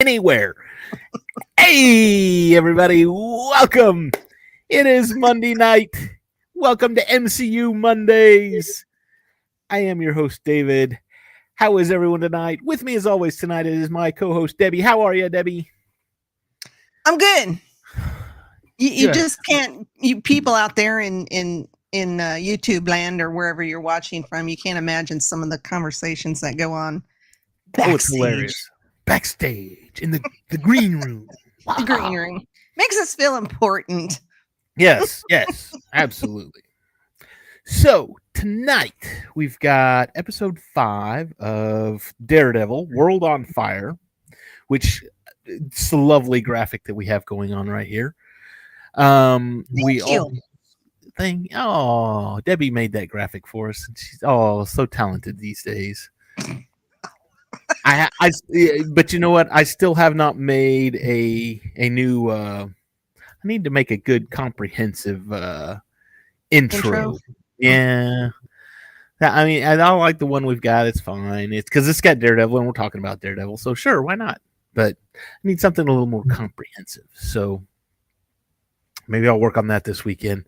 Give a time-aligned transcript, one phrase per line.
[0.00, 0.54] anywhere.
[1.58, 4.12] hey, everybody, welcome.
[4.68, 5.90] It is Monday night.
[6.54, 8.86] Welcome to MCU Mondays.
[9.70, 10.96] I am your host, David.
[11.56, 12.60] How is everyone tonight?
[12.62, 14.80] With me, as always, tonight is my co host, Debbie.
[14.80, 15.68] How are you, Debbie?
[17.04, 17.58] I'm good.
[18.78, 19.14] You, you Good.
[19.14, 19.88] just can't.
[19.96, 24.46] You people out there in in in uh, YouTube land or wherever you're watching from,
[24.46, 27.02] you can't imagine some of the conversations that go on.
[27.80, 28.70] Oh, it's hilarious.
[29.08, 30.20] Backstage in the,
[30.50, 31.28] the green room.
[31.76, 32.46] The green room
[32.78, 34.20] makes us feel important.
[34.78, 36.62] Yes, yes, absolutely.
[37.66, 38.94] So tonight
[39.34, 43.98] we've got episode five of Daredevil: World on Fire,
[44.68, 45.04] which
[45.44, 48.14] it's a lovely graphic that we have going on right here.
[48.94, 50.20] Um, we Thank you.
[50.20, 50.32] all
[51.18, 51.48] thing.
[51.54, 56.10] Oh, Debbie made that graphic for us, and she's oh so talented these days.
[57.84, 58.30] I, I,
[58.90, 59.48] but you know what?
[59.50, 62.28] I still have not made a a new.
[62.28, 62.66] uh
[63.20, 65.78] I need to make a good comprehensive uh
[66.50, 66.88] intro.
[66.88, 67.18] Intro?
[67.58, 68.28] Yeah.
[69.20, 70.86] Yeah, I mean, I don't like the one we've got.
[70.86, 71.52] It's fine.
[71.52, 74.40] It's because it's got Daredevil, and we're talking about Daredevil, so sure, why not?
[74.74, 77.08] But I need something a little more comprehensive.
[77.14, 77.64] So
[79.08, 80.44] maybe I'll work on that this weekend.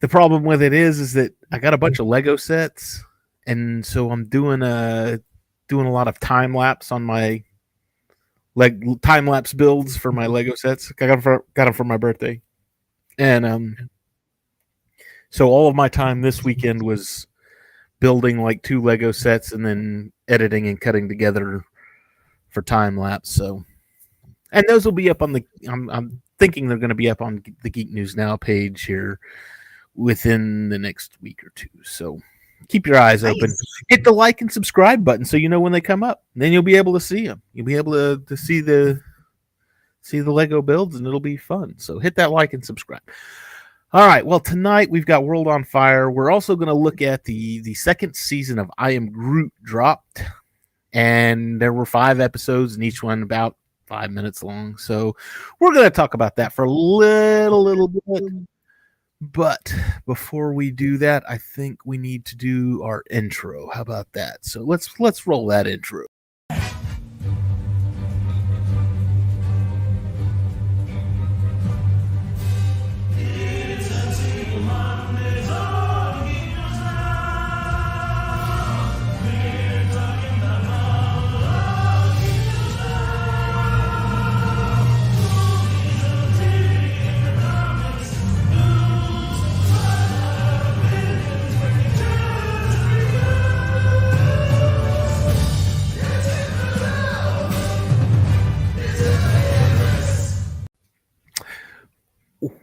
[0.00, 3.02] The problem with it is, is that I got a bunch of Lego sets,
[3.46, 5.20] and so I'm doing a
[5.72, 7.42] doing a lot of time lapse on my
[8.54, 10.92] like time lapse builds for my Lego sets.
[10.92, 12.42] I got them for got them for my birthday,
[13.16, 13.88] and um,
[15.30, 17.26] so all of my time this weekend was
[18.00, 21.64] building like two Lego sets and then editing and cutting together
[22.50, 23.30] for time lapse.
[23.30, 23.64] So,
[24.52, 25.42] and those will be up on the.
[25.66, 29.18] I'm, I'm thinking they're going to be up on the Geek News Now page here
[29.94, 31.70] within the next week or two.
[31.82, 32.20] So
[32.68, 33.54] keep your eyes open.
[33.88, 36.24] Hit the like and subscribe button so you know when they come up.
[36.34, 37.42] Then you'll be able to see them.
[37.52, 39.00] You'll be able to, to see the
[40.02, 41.74] see the Lego builds and it'll be fun.
[41.78, 43.02] So hit that like and subscribe.
[43.92, 44.24] All right.
[44.24, 46.10] Well, tonight we've got World on Fire.
[46.10, 50.22] We're also going to look at the the second season of I Am Groot dropped,
[50.94, 53.56] and there were five episodes, and each one about
[53.86, 54.78] five minutes long.
[54.78, 55.14] So
[55.60, 58.22] we're going to talk about that for a little little bit.
[59.22, 59.72] But
[60.04, 63.70] before we do that, I think we need to do our intro.
[63.70, 64.44] How about that?
[64.44, 66.06] So let's let's roll that intro.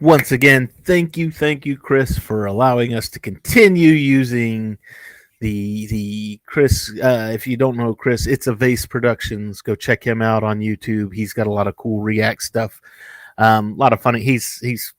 [0.00, 4.78] Once again, thank you, thank you, Chris, for allowing us to continue using
[5.40, 6.90] the the Chris.
[7.02, 9.60] Uh, if you don't know Chris, it's a Vase Productions.
[9.60, 11.14] Go check him out on YouTube.
[11.14, 12.80] He's got a lot of cool React stuff.
[13.38, 14.22] Um, a lot of funny.
[14.22, 14.94] He's he's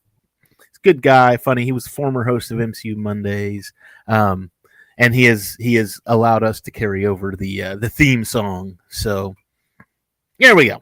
[0.48, 1.64] he's a good guy, funny.
[1.64, 3.72] He was former host of MCU Mondays,
[4.06, 4.50] um,
[4.98, 8.78] and he has he has allowed us to carry over the uh, the theme song.
[8.88, 9.34] So
[10.38, 10.80] here we go.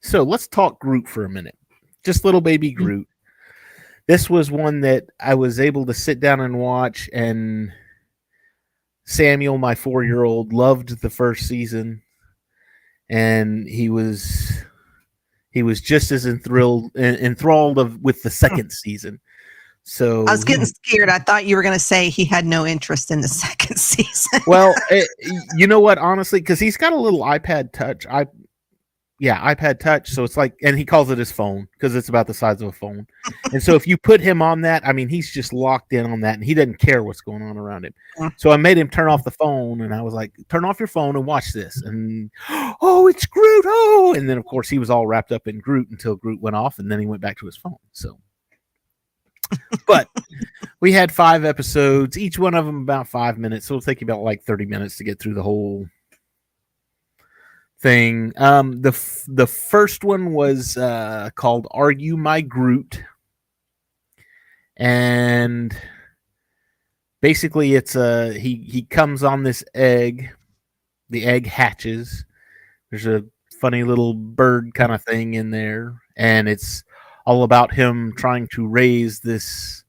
[0.00, 1.56] So let's talk Groot for a minute
[2.04, 2.84] just little baby mm-hmm.
[2.84, 3.08] Groot.
[4.06, 7.72] This was one that I was able to sit down and watch, and
[9.04, 12.02] Samuel, my four year old, loved the first season,
[13.08, 14.52] and he was
[15.50, 19.20] he was just as enthralled enthralled of with the second season.
[19.84, 21.08] So I was getting scared.
[21.08, 24.40] I thought you were going to say he had no interest in the second season.
[24.46, 25.98] well, eh, it, you know what?
[25.98, 28.06] Honestly, because he's got a little iPad Touch.
[28.06, 28.26] I
[29.22, 30.10] yeah, iPad Touch.
[30.10, 32.66] So it's like, and he calls it his phone because it's about the size of
[32.66, 33.06] a phone.
[33.52, 36.22] and so if you put him on that, I mean, he's just locked in on
[36.22, 37.94] that, and he doesn't care what's going on around him.
[38.36, 40.88] So I made him turn off the phone, and I was like, "Turn off your
[40.88, 42.32] phone and watch this." And
[42.80, 43.64] oh, it's Groot!
[43.64, 46.56] Oh, and then of course he was all wrapped up in Groot until Groot went
[46.56, 47.76] off, and then he went back to his phone.
[47.92, 48.18] So.
[49.86, 50.08] but
[50.80, 53.66] we had five episodes, each one of them about five minutes.
[53.66, 55.86] So it'll take you about like 30 minutes to get through the whole
[57.82, 58.32] thing.
[58.36, 63.02] Um, the f- the first one was uh, called "Are You My Groot,"
[64.76, 65.76] and
[67.20, 70.30] basically it's a he he comes on this egg.
[71.10, 72.24] The egg hatches.
[72.90, 73.24] There's a
[73.60, 76.84] funny little bird kind of thing in there, and it's
[77.26, 79.84] all about him trying to raise this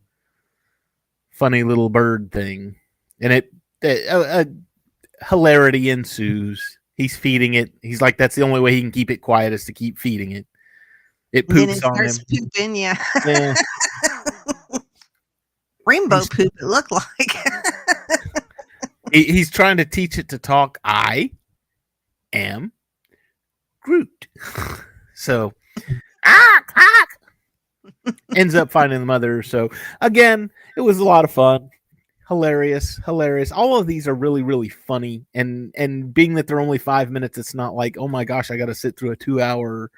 [1.31, 2.75] funny little bird thing,
[3.21, 4.45] and it, it uh, uh,
[5.29, 7.73] hilarity ensues He's feeding it.
[7.81, 10.31] He's like, that's the only way he can keep it quiet is to keep feeding
[10.31, 10.45] it.
[11.31, 12.15] It then it poops on him.
[12.29, 13.03] pooping, yeah.
[13.25, 13.53] Yeah.
[15.85, 17.05] Rainbow He's- poop, it looked like.
[19.11, 20.79] He- he's trying to teach it to talk.
[20.83, 21.29] I
[22.31, 22.71] am
[23.81, 24.27] Groot.
[25.13, 25.53] So,
[26.25, 27.05] ah, ah,
[28.35, 29.43] ends up finding the mother.
[29.43, 29.69] So
[30.01, 31.69] again, it was a lot of fun,
[32.33, 33.51] hilarious, hilarious.
[33.51, 37.37] All of these are really, really funny, and and being that they're only five minutes,
[37.37, 39.91] it's not like oh my gosh, I got to sit through a two-hour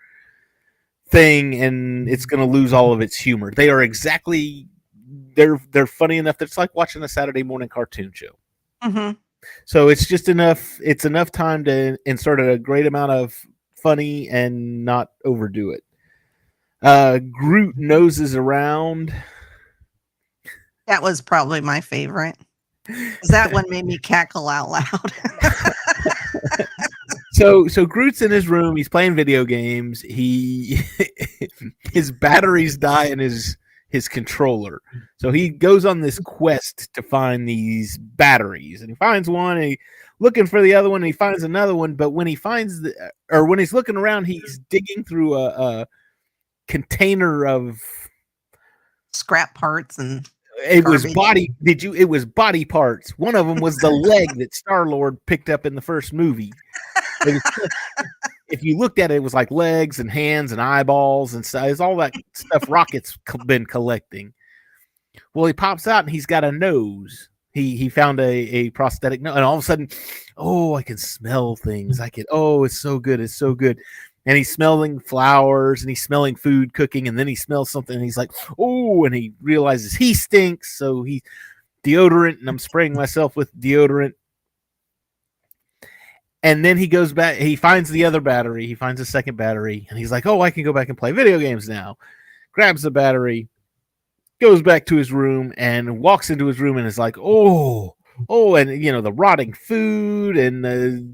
[1.09, 3.51] thing and it's going to lose all of its humor.
[3.51, 4.67] They are exactly
[5.35, 8.37] they're they're funny enough that it's like watching a Saturday morning cartoon show.
[8.81, 9.11] hmm
[9.65, 10.79] So it's just enough.
[10.83, 13.45] It's enough time to insert a great amount of
[13.75, 15.83] funny and not overdo it.
[16.81, 19.13] Uh, Groot noses around.
[20.87, 22.37] That was probably my favorite.
[23.29, 25.11] That one made me cackle out loud.
[27.35, 28.77] So so Groot's in his room.
[28.77, 29.99] He's playing video games.
[29.99, 30.79] He
[31.91, 33.57] his batteries die in his
[33.89, 34.81] his controller.
[35.17, 39.57] So he goes on this quest to find these batteries, and he finds one.
[39.57, 39.79] And he
[40.19, 41.01] looking for the other one.
[41.01, 41.95] And he finds another one.
[41.95, 45.87] But when he finds the or when he's looking around, he's digging through a, a
[46.69, 47.81] container of
[49.11, 50.25] Scrap parts and
[50.63, 53.11] it was body did you it was body parts.
[53.17, 56.53] One of them was the leg that star lord picked up in the first movie.
[57.25, 57.41] Was-
[58.49, 61.67] if you looked at it it was like legs and hands and eyeballs and stuff.
[61.67, 64.33] It's all that stuff Rocket's been collecting.
[65.33, 67.29] Well he pops out and he's got a nose.
[67.51, 69.89] He he found a, a prosthetic nose and all of a sudden
[70.37, 71.99] oh i can smell things.
[71.99, 73.79] I can oh it's so good it's so good
[74.25, 78.03] and he's smelling flowers and he's smelling food cooking and then he smells something and
[78.03, 81.21] he's like oh and he realizes he stinks so he
[81.83, 84.13] deodorant and i'm spraying myself with deodorant.
[86.43, 89.87] And then he goes back he finds the other battery he finds a second battery
[89.89, 91.97] and he's like oh i can go back and play video games now.
[92.51, 93.47] Grabs the battery
[94.39, 97.95] goes back to his room and walks into his room and is like oh
[98.29, 101.07] oh and you know the rotting food and the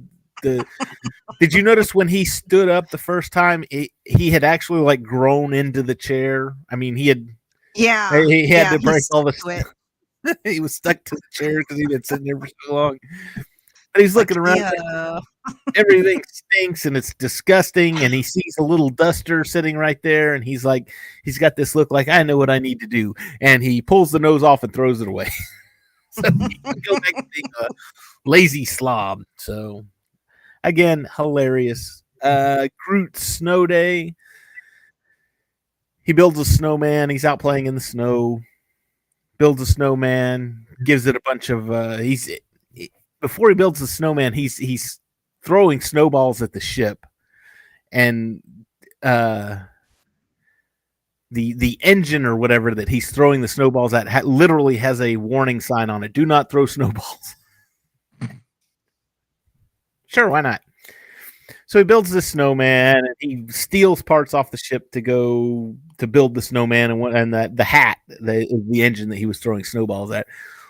[0.43, 0.65] the
[1.41, 5.01] did you notice when he stood up the first time it, he had actually like
[5.01, 6.53] grown into the chair?
[6.69, 7.27] I mean he had
[7.75, 9.63] yeah, he, he had yeah, to break all the stuff
[10.43, 12.99] he was stuck to the chair because he'd been sitting there for so long.
[13.91, 15.19] But he's looking around Yeah.
[15.75, 20.44] everything stinks and it's disgusting and he sees a little duster sitting right there and
[20.44, 20.91] he's like
[21.23, 23.11] he's got this look like i know what i need to do
[23.41, 25.29] and he pulls the nose off and throws it away.
[26.13, 27.67] So he can go back to being a
[28.25, 29.85] lazy slob so
[30.63, 32.03] again hilarious.
[32.21, 34.15] Uh groot snow day.
[36.03, 37.09] He builds a snowman.
[37.09, 38.41] He's out playing in the snow.
[39.37, 40.65] Builds a snowman.
[40.83, 42.29] Gives it a bunch of uh he's
[43.19, 44.99] before he builds the snowman he's he's
[45.43, 47.05] throwing snowballs at the ship.
[47.91, 48.41] And
[49.03, 49.59] uh
[51.31, 55.15] the the engine or whatever that he's throwing the snowballs at ha- literally has a
[55.17, 56.13] warning sign on it.
[56.13, 57.35] Do not throw snowballs
[60.11, 60.61] sure why not?
[61.65, 66.07] So he builds the snowman and he steals parts off the ship to go to
[66.07, 69.39] build the snowman and what and that the hat the the engine that he was
[69.39, 70.27] throwing snowballs at.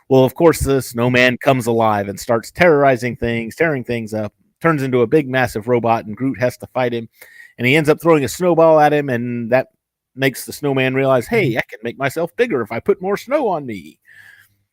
[0.09, 4.83] Well of course the snowman comes alive and starts terrorizing things tearing things up turns
[4.83, 7.09] into a big massive robot and Groot has to fight him.
[7.57, 9.69] And he ends up throwing a snowball at him and that
[10.15, 11.59] makes the snowman realize hey mm-hmm.
[11.59, 13.99] I can make myself bigger if I put more snow on me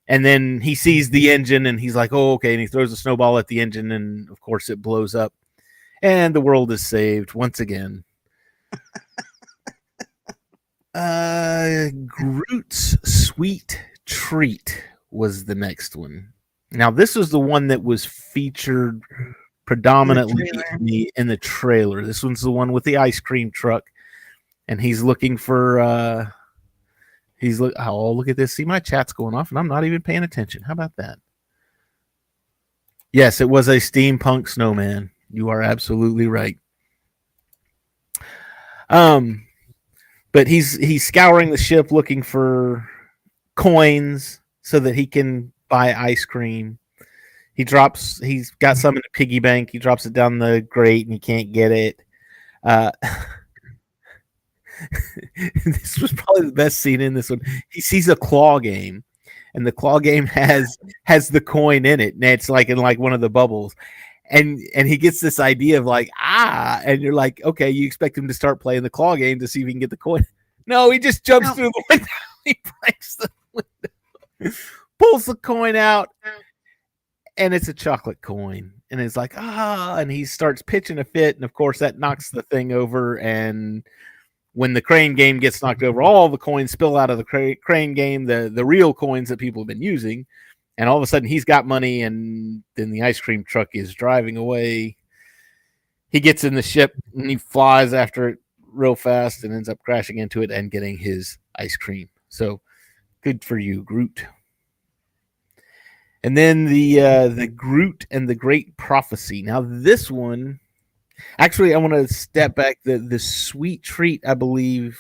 [0.08, 2.96] and then he sees the engine and he's like oh okay and he throws a
[2.96, 5.32] snowball at the engine and of course it blows up
[6.02, 8.02] and the world is saved once again
[10.94, 16.32] uh Groot's sweet treat was the next one
[16.70, 19.02] now this was the one that was featured
[19.66, 20.64] predominantly trailer.
[20.78, 22.02] in the, in the trailer.
[22.02, 23.84] This one's the one with the ice cream truck,
[24.66, 25.78] and he's looking for.
[25.78, 26.30] uh
[27.38, 27.75] He's look.
[27.78, 28.54] Oh, look at this!
[28.54, 30.62] See, my chat's going off, and I'm not even paying attention.
[30.62, 31.18] How about that?
[33.12, 35.11] Yes, it was a steampunk snowman.
[35.30, 36.59] You are absolutely right.
[38.90, 39.47] Um,
[40.33, 42.88] but he's he's scouring the ship looking for
[43.54, 46.78] coins so that he can buy ice cream
[47.54, 51.07] he drops he's got some in the piggy bank he drops it down the grate
[51.07, 52.00] and he can't get it
[52.62, 52.90] uh
[55.64, 57.40] this was probably the best scene in this one.
[57.70, 59.04] He sees a claw game
[59.54, 62.99] and the claw game has has the coin in it and it's like in like
[62.99, 63.75] one of the bubbles.
[64.30, 68.18] And and he gets this idea of like ah and you're like okay you expect
[68.18, 70.25] him to start playing the claw game to see if he can get the coin.
[70.66, 71.54] No he just jumps No.
[71.54, 72.06] through the window.
[72.44, 74.54] He breaks the window.
[74.99, 76.11] Pulls the coin out
[77.38, 78.73] and it's a chocolate coin.
[78.90, 82.30] And is like ah and he starts pitching a fit and of course that knocks
[82.30, 83.82] the thing over and
[84.58, 87.54] when the crane game gets knocked over all the coins spill out of the cra-
[87.56, 90.26] crane game the the real coins that people have been using
[90.78, 93.94] and all of a sudden he's got money and then the ice cream truck is
[93.94, 94.96] driving away.
[96.08, 98.38] He gets in the ship and he flies after it
[98.72, 102.08] real fast and ends up crashing into it and getting his ice cream.
[102.28, 102.60] So
[103.22, 104.24] good for you groot.
[106.22, 109.40] And then the uh, the Groot and the Great Prophecy.
[109.40, 110.58] Now this one,
[111.38, 112.78] actually, I want to step back.
[112.84, 114.98] The the Sweet Treat, I believe,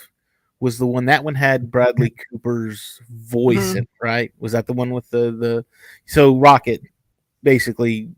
[0.60, 1.06] was the one.
[1.06, 3.76] That one had Bradley Cooper's voice Mhm.
[3.76, 4.32] in it, right?
[4.38, 5.64] Was that the one with the the?
[6.06, 6.82] So Rocket
[7.42, 8.10] basically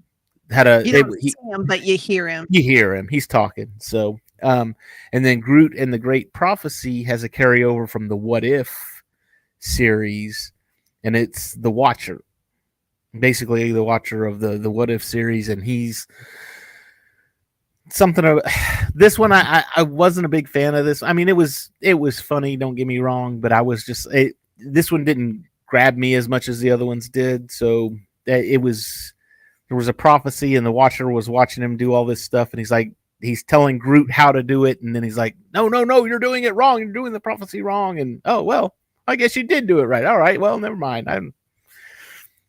[0.50, 0.82] had a.
[0.84, 2.46] You don't he- see him, but you hear him.
[2.50, 4.74] you hear him he's talking so um
[5.12, 8.74] and then groot and the great prophecy has a carryover from the what if
[9.60, 10.52] series
[11.04, 12.24] and it's the watcher
[13.18, 16.06] basically the watcher of the the what if series and he's
[17.92, 18.40] something of
[18.94, 21.02] this one I, I wasn't a big fan of this.
[21.02, 24.12] I mean it was it was funny don't get me wrong but i was just
[24.12, 27.50] it, this one didn't grab me as much as the other ones did.
[27.50, 27.96] So
[28.28, 29.14] uh, it was
[29.68, 32.58] there was a prophecy and the watcher was watching him do all this stuff and
[32.58, 32.92] he's like
[33.22, 34.82] he's telling groot how to do it.
[34.82, 36.80] And then he's like no no no you're doing it wrong.
[36.80, 38.00] You're doing the prophecy wrong.
[38.00, 38.74] And oh well
[39.06, 40.04] i guess you did do it right.
[40.04, 40.40] All right.
[40.40, 41.08] Well never mind.
[41.08, 41.32] I'm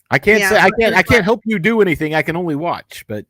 [0.09, 2.53] i can't Yeah, say i can't i can't help you do anything i can only
[2.53, 3.25] watch but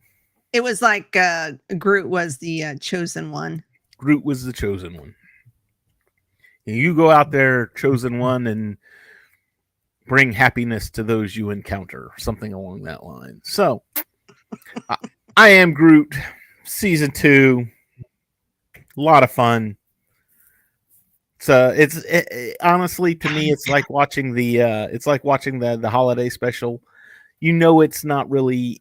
[0.53, 3.63] It was like uh, Groot was the uh, chosen one.
[3.97, 5.15] groot was the chosen one.
[6.67, 8.77] And you go out there chosen one and
[10.07, 13.39] bring happiness to those you encounter something along that line.
[13.43, 13.81] So
[14.89, 14.97] I,
[15.37, 16.13] I am groot
[16.63, 17.65] season two.
[18.75, 19.77] A lot of fun.
[21.39, 25.59] So it's it, it- honestly to me it's like watching the uh it's like watching
[25.59, 26.81] the the holiday special.
[27.39, 28.80] You know it's not really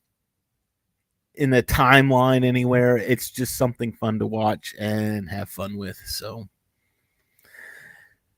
[1.40, 6.49] in the timeline anywhere it's just something fun to watch and have fun with so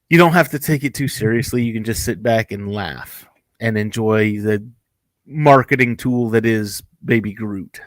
[0.08, 3.26] you don't have to take it too seriously you can just sit back and laugh
[3.60, 4.66] and enjoy the
[5.26, 7.80] marketing tool that is baby groot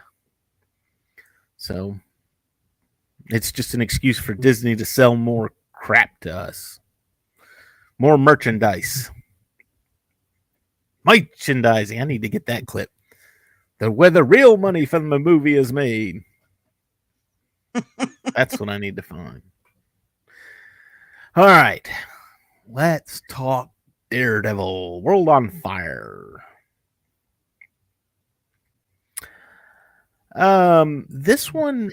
[1.58, 2.00] so
[3.28, 6.80] it's just an excuse for Disney to sell more crap to us.
[7.98, 9.10] More merchandise.
[11.04, 12.02] Merchandising.
[12.02, 12.92] I need to get that clip.
[13.80, 16.24] The where the real money from the movie is made.
[18.36, 19.42] That's what I need to find.
[21.36, 21.88] All right.
[22.68, 23.72] Let's talk
[24.10, 25.02] Daredevil.
[25.02, 26.42] World on Fire.
[30.36, 31.92] Um, this one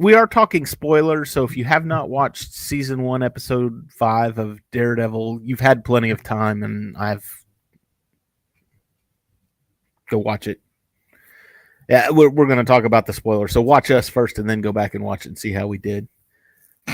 [0.00, 4.58] we are talking spoilers, so if you have not watched season one, episode five of
[4.72, 7.44] Daredevil, you've had plenty of time, and I've
[10.08, 10.58] go watch it.
[11.90, 14.60] Yeah, we're, we're going to talk about the spoiler, so watch us first, and then
[14.60, 16.06] go back and watch it and see how we did.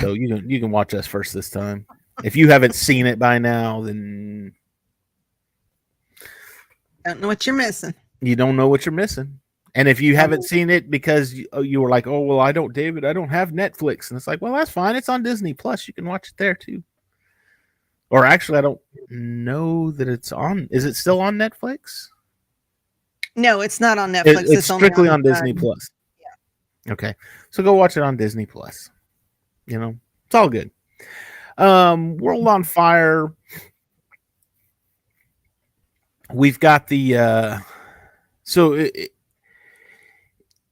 [0.00, 1.86] So you can you can watch us first this time.
[2.24, 4.54] If you haven't seen it by now, then
[7.04, 7.94] Don't know what you're missing.
[8.22, 9.38] you don't know what you're missing.
[9.74, 12.50] And if you haven't seen it because you, oh, you were like, oh well, I
[12.52, 14.96] don't, David, I don't have Netflix, and it's like, well, that's fine.
[14.96, 15.86] It's on Disney Plus.
[15.86, 16.82] You can watch it there too.
[18.08, 20.68] Or actually, I don't know that it's on.
[20.70, 22.08] Is it still on Netflix?
[23.36, 24.50] No, it's not on It- Netflix.
[24.50, 25.90] it's only strictly on uh, Disney Plus.
[26.86, 26.92] Yeah.
[26.94, 27.14] Okay,
[27.50, 28.90] so go watch it on Disney Plus.
[29.66, 29.94] You know,
[30.26, 30.70] it's all good.
[31.58, 33.32] Um, World on Fire.
[36.32, 37.58] We've got the uh,
[38.42, 39.08] so i i-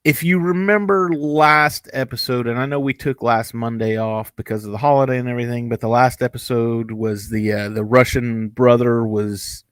[0.03, 4.71] if you remember last episode, and I know we took last Monday off because of
[4.71, 9.63] the holiday and everything, but the last episode was the uh, the Russian brother was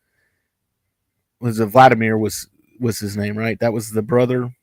[1.40, 2.48] was a Vladimir was
[2.84, 3.60] was his name, right?
[3.60, 4.54] That was the brother.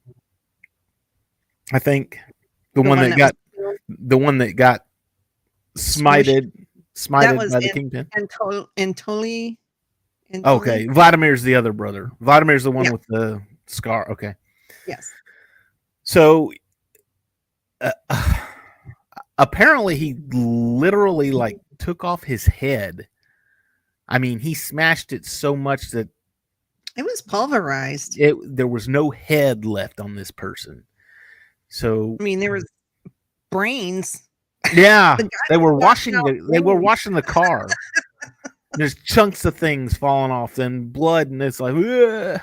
[1.73, 2.19] I think
[2.75, 4.85] the, one, that, got was the one that got
[5.77, 6.53] smited
[6.95, 8.07] smited by the in- kingpin.
[8.17, 9.57] Antol- Antoli.
[10.35, 10.47] Antoli?
[10.47, 12.11] Okay, Vladimir's the other brother.
[12.21, 12.93] Vladimir's the one Yeah.
[12.93, 14.11] with the scar.
[14.11, 14.35] Okay,
[14.87, 15.11] Yes.
[16.03, 16.53] so
[17.81, 17.93] uh,
[19.39, 23.09] apparently he literally like took off his head.
[24.09, 26.09] I mean, he smashed it so much that
[26.97, 28.19] It was pulverized.
[28.19, 30.85] it there was no head left on this person.
[31.69, 32.69] So I mean, there was
[33.51, 34.23] brains.
[34.75, 37.69] yeah, The they were washing the, they were washing the car.
[38.75, 42.41] There's chunks of things falling off, and blood, and it's like, "Ugh."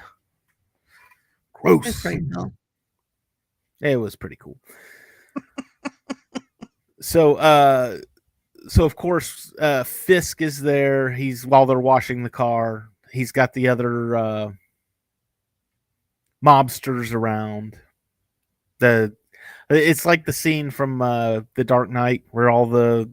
[1.53, 2.05] Gross.
[3.81, 4.57] It was pretty cool.
[6.99, 7.99] so uh
[8.67, 11.11] so of course uh Fisk is there.
[11.11, 12.89] He's while they're washing the car.
[13.17, 14.51] He's got the other uh
[16.45, 17.79] mobsters around.
[18.79, 19.15] The
[19.71, 23.09] it's like the scene from uh, the Dark Knight where all the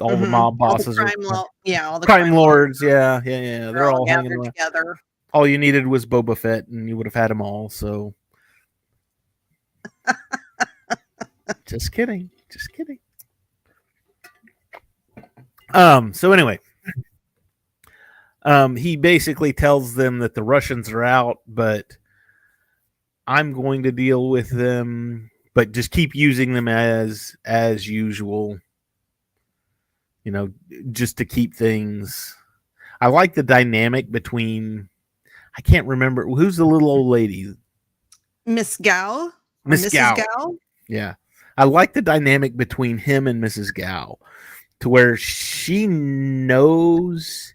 [0.00, 0.30] all the Mhm.
[0.30, 2.82] mob All the bosses crime are lo- yeah, all the crime lords.
[2.82, 3.72] Yeah, yeah, yeah.
[3.72, 4.44] They're all hanging gathered around.
[4.52, 4.96] together.
[5.32, 7.70] All you needed was Boba Fett, and you would have had them all.
[7.70, 8.14] So,
[11.66, 12.98] just kidding, just kidding.
[15.70, 16.12] Um.
[16.12, 16.60] So anyway,
[18.46, 21.96] um, he basically tells them that the Russians are out, but
[23.26, 28.60] I'm going to deal with them, but just keep using them as as usual.
[30.22, 30.52] You know,
[30.92, 32.36] just to keep things.
[33.00, 34.88] I like the dynamic between.
[35.58, 37.52] I can't remember who's the little old lady.
[38.44, 39.32] Miss or
[39.64, 39.92] Miss.
[39.92, 40.14] Gao.
[40.14, 40.56] Gao.
[40.88, 41.14] Yeah.
[41.58, 43.74] I like the dynamic between him and Mrs.
[43.74, 44.18] Gao
[44.80, 47.54] to where she knows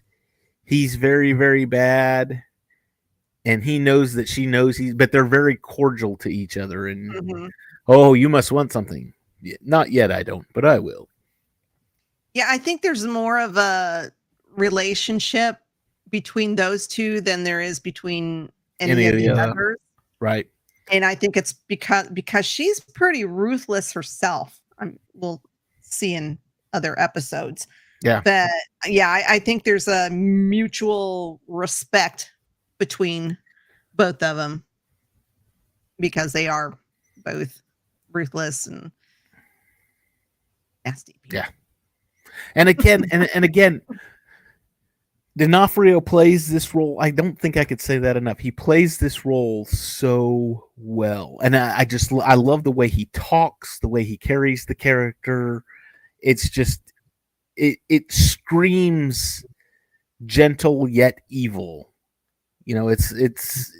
[0.72, 2.42] he's very, very bad.
[3.44, 6.86] And he knows that she knows he's, but they're very cordial to each other.
[6.86, 7.50] And, Mhm.
[7.88, 9.12] oh, you must want something.
[9.60, 11.08] Not yet, I don't, but I will.
[12.34, 14.12] Yeah, I think there's more of a
[14.56, 15.58] relationship
[16.08, 18.50] between those two than there is between
[18.80, 19.78] any, Any of the other- others.
[20.20, 20.48] Right.
[20.90, 24.60] And I think it's because because she's pretty ruthless herself.
[24.78, 25.42] I'm, we'll
[25.82, 26.38] see in
[26.72, 27.66] other episodes.
[28.02, 28.20] Yeah.
[28.24, 28.50] But
[28.86, 32.32] yeah, I, I think there's a mutual respect
[32.78, 33.38] between
[33.94, 34.64] both of them
[35.98, 36.78] because they are
[37.24, 37.62] both
[38.12, 38.90] ruthless and
[40.84, 41.16] nasty.
[41.22, 41.38] people.
[41.38, 41.48] Yeah.
[42.54, 43.82] And again, and, and again,
[45.36, 46.98] D'Onofrio plays this role.
[47.00, 48.38] I don't think I could say that enough.
[48.38, 53.06] He plays this role so well, and I, I just I love the way he
[53.14, 55.64] talks, the way he carries the character.
[56.20, 56.81] It's just
[57.56, 59.44] it it screams
[60.26, 61.92] gentle yet evil.
[62.64, 63.72] You know, it's it's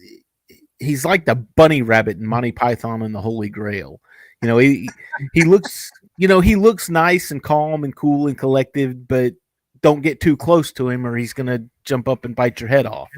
[0.79, 4.00] he's like the bunny rabbit in Monty Python and the Holy Grail.
[4.43, 4.88] You know, he
[5.35, 9.35] he looks you know he looks nice and calm and cool and collected, but
[9.82, 12.87] don't get too close to him or he's gonna jump up and bite your head
[12.87, 13.08] off.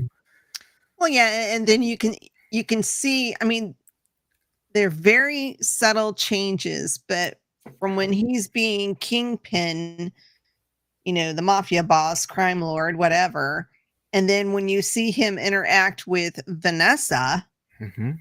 [0.99, 2.15] Well, yeah, and then you can
[2.51, 3.35] you can see.
[3.41, 3.75] I mean,
[4.75, 7.39] they're very subtle changes, but
[7.81, 10.13] from when he's being kingpin,
[11.05, 13.69] you know, the mafia boss, crime lord, whatever,
[14.13, 17.47] and then when you see him interact with Vanessa,
[17.81, 18.13] Mm-hmm.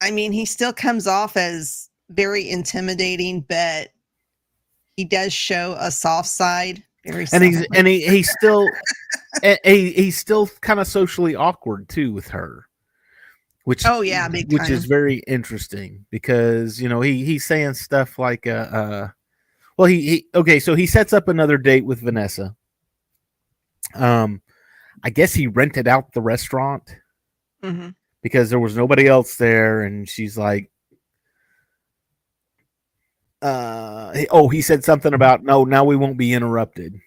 [0.00, 3.88] I mean, he still comes off as very intimidating, but
[4.96, 6.82] he does show a soft side.
[7.04, 8.66] Very And he's and he, he's still
[9.42, 12.66] and he, he's still kind of socially awkward too with her.
[13.64, 18.46] Which Oh, yeah, which is very interesting because you know he he's saying stuff like
[18.46, 19.08] uh, uh
[19.76, 22.54] well he, he okay so he sets up another date with Vanessa.
[23.94, 24.40] Um
[25.02, 26.82] I guess he rented out the restaurant
[27.62, 27.94] Mhm.
[28.22, 30.70] because there was nobody else there and she's like
[33.42, 36.98] uh oh he said something about no now we won't be interrupted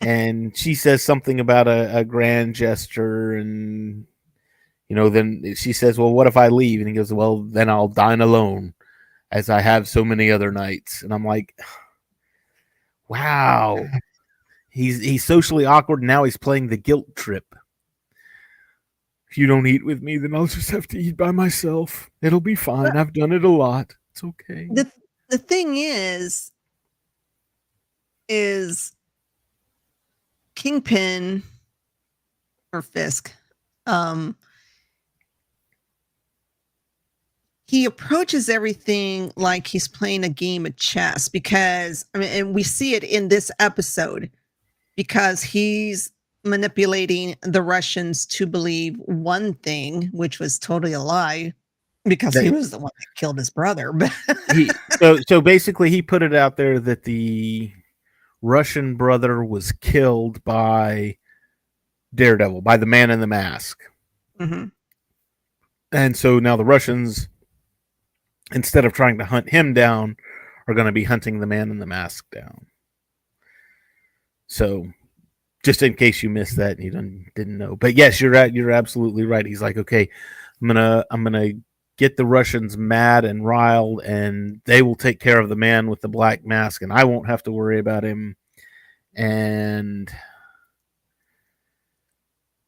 [0.00, 4.04] and she says something about a, a grand gesture and
[4.88, 7.68] you know then she says well what if i leave and he goes well then
[7.68, 8.74] i'll dine alone
[9.30, 11.54] as i have so many other nights and i'm like
[13.08, 13.78] wow
[14.78, 17.44] he's he's socially awkward and now he's playing the guilt trip.
[19.30, 22.08] If you don't eat with me then i'll just have to eat by myself.
[22.22, 22.96] It'll be fine.
[22.96, 23.92] I've done it a lot.
[24.12, 24.68] It's okay.
[24.72, 24.90] The
[25.28, 26.52] the thing is
[28.28, 28.94] is
[30.54, 31.42] kingpin
[32.72, 33.32] or fisk
[33.86, 34.36] um
[37.68, 42.62] he approaches everything like he's playing a game of chess because i mean and we
[42.62, 44.30] see it in this episode
[44.96, 46.10] because he's
[46.44, 51.52] manipulating the russians to believe one thing which was totally a lie
[52.04, 53.92] because he was the one that killed his brother
[54.54, 57.70] he, so so basically he put it out there that the
[58.42, 61.16] Russian brother was killed by
[62.14, 63.80] Daredevil, by the man in the mask.
[64.40, 64.72] Mhm.
[65.90, 67.28] And so now the Russians
[68.52, 70.16] instead of trying to hunt him down
[70.66, 72.66] are going to be hunting the man in the mask down.
[74.46, 74.86] So
[75.64, 77.76] just in case you missed that and you didn't, didn't know.
[77.76, 79.44] But yes, you're right you're absolutely right.
[79.44, 80.08] He's like, "Okay,
[80.60, 81.54] I'm going to I'm to
[81.98, 86.00] get the Russians mad and riled, and they will take care of the man with
[86.00, 88.36] the black mask, and I won't have to worry about him,
[89.14, 90.10] and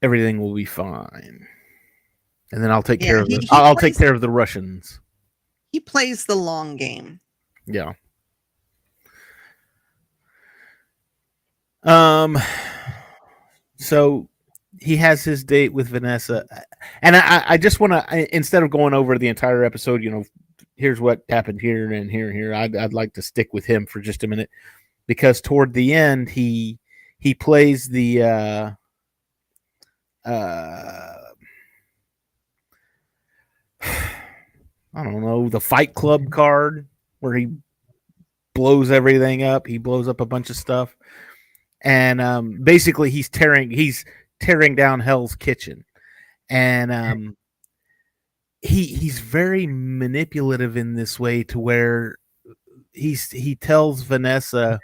[0.02, 1.46] everything will be fine.
[2.52, 4.20] And then I'll take Yeah, care of he- the, he I'll I'll take care of
[4.20, 4.99] the Russians.
[5.70, 7.20] He plays the long game.
[7.66, 7.92] Yeah.
[11.83, 12.38] Um.
[13.76, 14.28] So
[14.78, 16.46] he has his date with Vanessa,
[17.02, 20.24] and I, I just want to instead of going over the entire episode, you know,
[20.76, 22.54] here's what happened here and here and here.
[22.54, 24.50] I'd, I'd like to stick with him for just a minute
[25.06, 26.78] because toward the end he
[27.18, 28.70] he plays the uh,
[30.24, 31.14] uh,
[34.94, 36.87] I don't know the Fight Club card
[37.20, 37.48] where he
[38.55, 39.66] blows everything up.
[39.66, 40.96] He blows up a bunch of stuff,
[41.83, 44.05] and um, basically he's tearing he's
[44.40, 45.85] tearing down Hell's Kitchen,
[46.48, 47.37] and um,
[48.62, 52.16] he he's very manipulative in this way to where
[52.92, 54.81] he's he tells Vanessa,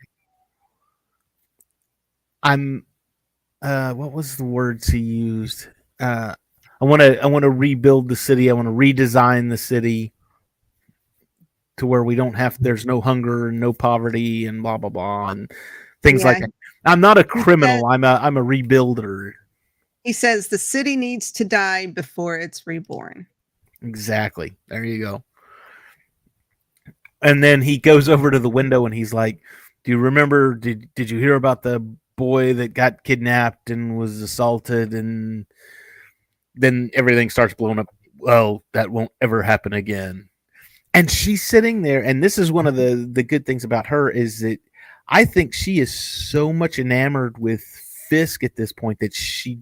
[2.42, 2.86] "I'm."
[3.62, 5.66] Uh, what was the words he used?
[5.98, 6.34] Uh,
[6.80, 8.50] I want to I want to rebuild the city.
[8.50, 10.12] I want to redesign the city
[11.78, 15.30] to where we don't have there's no hunger and no poverty and blah blah blah
[15.30, 15.50] and
[16.02, 16.28] things yeah.
[16.28, 16.50] like that.
[16.84, 17.86] I'm not a criminal.
[17.86, 19.32] I'm a I'm a rebuilder.
[20.04, 23.26] He says the city needs to die before it's reborn.
[23.82, 24.56] Exactly.
[24.68, 25.24] There you go.
[27.22, 29.40] And then he goes over to the window and he's like,
[29.84, 31.80] "Do you remember did did you hear about the
[32.16, 35.46] boy that got kidnapped and was assaulted and
[36.56, 37.86] then everything starts blowing up.
[38.18, 40.28] Well, that won't ever happen again.
[40.94, 44.08] And she's sitting there and this is one of the the good things about her
[44.08, 44.58] is that
[45.08, 47.62] i think she is so much enamored with
[48.08, 49.58] fisk at this point that she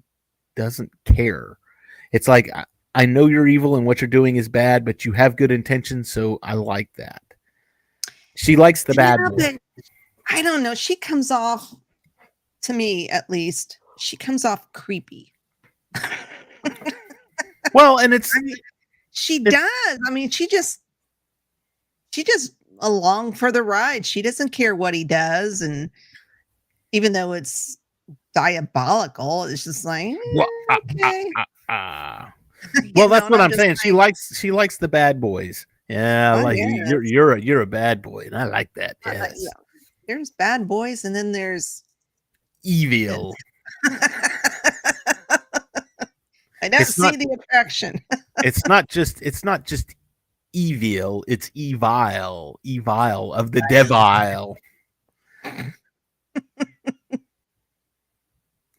[0.55, 1.59] doesn't care.
[2.13, 5.11] It's like i, I know you're evil and what you're doing is bad but you
[5.11, 7.23] have good intentions so i like that.
[8.37, 9.59] She likes the yeah, bad
[10.31, 10.75] i don't know.
[10.77, 11.75] She comes off
[12.63, 15.33] to me at least she comes off creepy
[17.75, 18.33] well and it's
[19.11, 20.81] she it's, does i mean she just
[22.13, 24.07] she just along for the ride.
[24.07, 25.91] She doesn't care what he does, and
[26.93, 27.79] even though it's
[28.35, 31.31] diabolical, it's just like well, eh, okay.
[31.37, 32.27] Uh, uh, uh,
[32.95, 33.71] well, that's what I'm, saying.
[33.71, 35.67] Like, she likes she likes the bad boys.
[35.89, 38.97] Yeah, like you're you're a you're a bad boy, and I like that.
[39.05, 39.35] Yes.
[39.37, 39.51] yeah.
[40.07, 41.83] There's bad boys, and then there's
[42.63, 43.35] evil.
[46.65, 48.03] I don't it's see not, the attraction.
[48.39, 49.95] it's not just it's not just
[50.55, 51.23] evil.
[51.29, 54.57] It's evil, evil of the devil.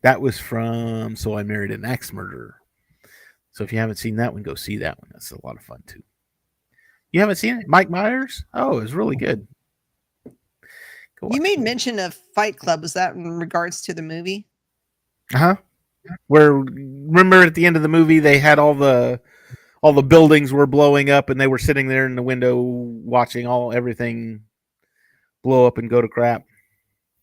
[0.02, 2.56] that was from So I Married an Axe Murderer.
[3.52, 5.12] So if you haven't seen that one, go see that one.
[5.14, 6.02] That's a lot of fun too.
[7.12, 7.68] You haven't seen it?
[7.68, 8.46] Mike Myers?
[8.56, 9.48] Oh, it was really good.
[10.26, 12.82] You made mention of Fight Club.
[12.82, 14.48] Was that in regards to the movie?
[15.34, 15.56] Uh huh.
[16.28, 19.20] Where remember at the end of the movie they had all the
[19.82, 23.46] all the buildings were blowing up and they were sitting there in the window watching
[23.46, 24.42] all everything
[25.44, 26.44] blow up and go to crap.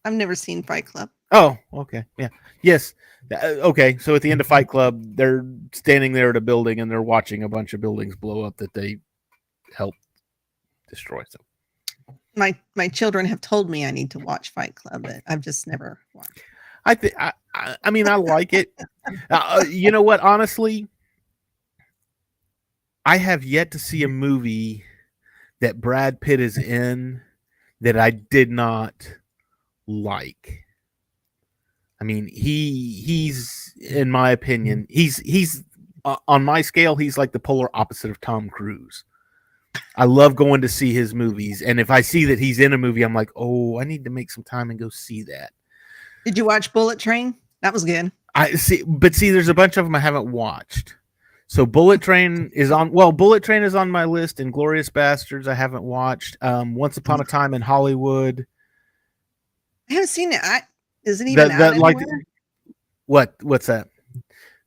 [0.05, 1.11] I've never seen Fight Club.
[1.33, 2.05] Oh, okay.
[2.19, 2.29] Yeah.
[2.63, 2.95] Yes.
[3.33, 3.99] Uh, okay.
[3.99, 7.03] So at the end of Fight Club, they're standing there at a building and they're
[7.03, 8.99] watching a bunch of buildings blow up that they
[9.75, 9.99] helped
[10.89, 11.23] destroy.
[11.29, 11.39] So
[12.37, 15.67] my my children have told me I need to watch Fight Club, but I've just
[15.67, 16.43] never watched.
[16.85, 17.33] I think I,
[17.83, 18.73] I mean I like it.
[19.31, 20.21] Uh, you know what?
[20.21, 20.87] Honestly,
[23.05, 24.85] I have yet to see a movie
[25.61, 27.21] that Brad Pitt is in
[27.81, 28.95] that I did not
[29.89, 30.65] like.
[32.01, 35.65] I mean, he he's in my opinion, he's he's
[36.05, 39.05] uh, on my scale, he's like the polar opposite of Tom Cruise.
[39.97, 42.79] I love going to see his movies, and if I see that he's in a
[42.79, 45.53] movie, I'm like, oh, I need to make some time and go see that.
[46.25, 47.35] Did you watch Bullet Train?
[47.63, 48.13] That was good.
[48.35, 50.97] I see, but see, there's a bunch of them I haven't watched.
[51.47, 52.93] So Bullet Train is on.
[52.93, 56.37] Well, Bullet Train is on my list, and Glorious Bastards I haven't watched.
[56.41, 58.47] Um, Once Upon a Time in Hollywood.
[59.91, 60.41] I haven't seen it.
[60.43, 60.63] I,
[61.05, 61.99] isn't even that, that like
[63.07, 63.35] what?
[63.43, 63.89] What's that?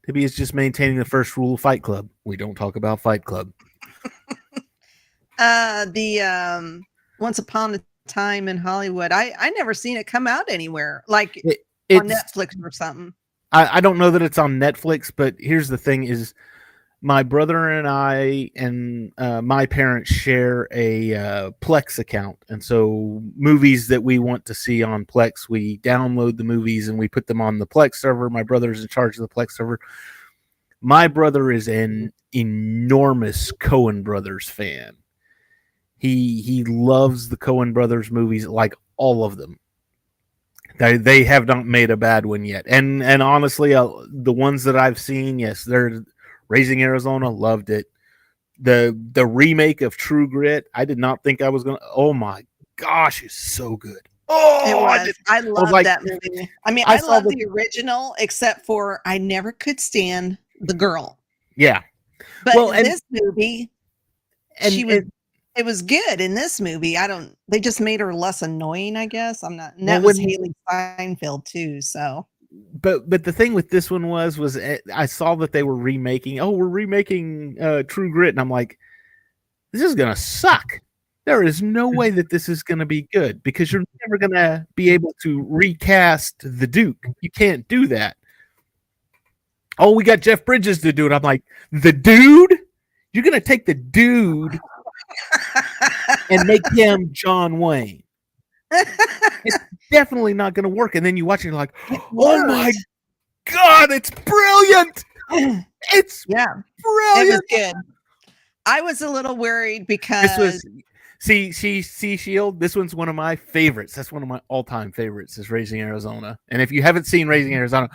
[0.08, 2.08] Maybe it's just maintaining the first rule of Fight Club.
[2.24, 3.52] We don't talk about Fight Club.
[5.40, 6.86] uh, the um,
[7.20, 9.12] Once Upon a Time in Hollywood.
[9.12, 11.60] I I never seen it come out anywhere, like it,
[11.92, 13.14] on Netflix or something.
[13.52, 16.34] I, I don't know that it's on Netflix, but here's the thing: is
[17.02, 23.22] my brother and I and uh, my parents share a uh, Plex account, and so
[23.36, 27.28] movies that we want to see on Plex, we download the movies and we put
[27.28, 28.30] them on the Plex server.
[28.30, 29.80] My brother is in charge of the Plex server.
[30.82, 34.98] My brother is an enormous Coen Brothers fan.
[35.98, 39.60] He he loves the Coen Brothers movies, like all of them.
[40.78, 44.64] They they have not made a bad one yet, and and honestly, uh, the ones
[44.66, 46.04] that I've seen, yes, they're
[46.50, 47.88] Raising Arizona, loved it.
[48.60, 51.80] The the remake of True Grit, I did not think I was gonna.
[51.96, 54.00] Oh my gosh, it's so good.
[54.28, 55.06] Oh, it I was.
[55.08, 56.50] did- I love like- that movie.
[56.66, 60.74] I mean, I I, love the- the original, except for I never could stand the
[60.74, 61.20] girl.
[61.56, 61.82] yeah.
[62.44, 63.70] But Well, in and- this movie,
[64.60, 64.96] And, she was.
[64.98, 65.12] and-
[65.56, 66.98] it was good in this movie.
[66.98, 67.38] I don't.
[67.48, 68.96] They just made her less annoying.
[68.96, 69.76] I guess I'm not.
[69.78, 71.82] And Well, that was Hailee Steinfeld too.
[71.82, 72.28] So
[72.82, 75.76] but but the thing with this one was was eh, I saw that they were
[75.76, 76.40] remaking.
[76.40, 78.78] Oh, we're remaking uh, True Grit, and I'm like,
[79.72, 80.82] this is gonna suck.
[81.26, 84.90] There is no way that this is gonna be good because you're never gonna be
[84.90, 87.04] able to recast the Duke.
[87.22, 88.18] You can't do that.
[89.78, 91.12] Oh, we got Jeff Bridges to do it.
[91.12, 92.60] I'm like, the dude.
[93.12, 94.60] You're gonna take the dude
[96.30, 98.04] and make him John Wayne.
[98.72, 99.58] It's
[99.92, 100.96] definitely not gonna work.
[100.96, 102.72] And then you watch it, and you're like, oh my
[103.52, 105.04] god, it's brilliant.
[105.94, 107.30] It's yeah, it brilliant.
[107.30, 107.76] was good.
[108.66, 110.66] I was a little worried because This was
[111.20, 112.60] see, see, see, Shield.
[112.60, 113.94] This one's one of my favorites.
[113.96, 115.38] That's one of my all-time favorites.
[115.38, 116.38] Is Raising Arizona.
[116.50, 117.60] And if you haven't seen Raising mm-hmm.
[117.60, 117.90] Arizona,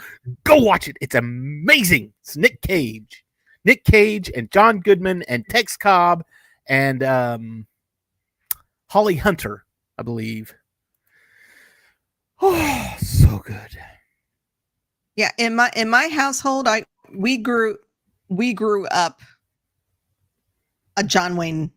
[0.44, 0.96] go watch it.
[1.00, 2.12] It's amazing.
[2.22, 3.24] It's Nick Cage,
[3.64, 6.24] Nick Cage, and John Goodman, and Tex Cobb,
[6.68, 7.66] and um,
[8.90, 9.64] Holly Hunter,
[9.98, 10.54] I believe.
[12.42, 13.76] Oh, so good.
[15.16, 16.82] yeah in my in my household i
[17.14, 17.76] we grew
[18.28, 19.20] we grew up
[20.96, 21.70] a john wayne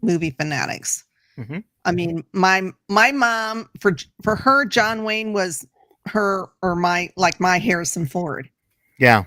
[0.00, 1.04] movie fanatics
[1.36, 1.64] Mhm.
[1.84, 5.66] i mean my my mom for for her john wayne was
[6.06, 8.48] her or my like my harrison ford
[8.98, 9.24] Yeah.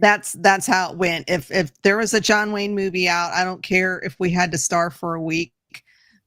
[0.00, 1.28] That's that's how it went.
[1.28, 4.50] If if there was a john wayne movie out i don't care if we had
[4.52, 5.52] to star for a week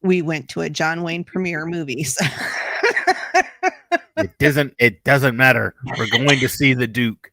[0.01, 2.25] we went to a john wayne premiere movie so.
[4.15, 5.75] It doesn't it doesn't matter.
[5.97, 7.29] We're going to see the duke.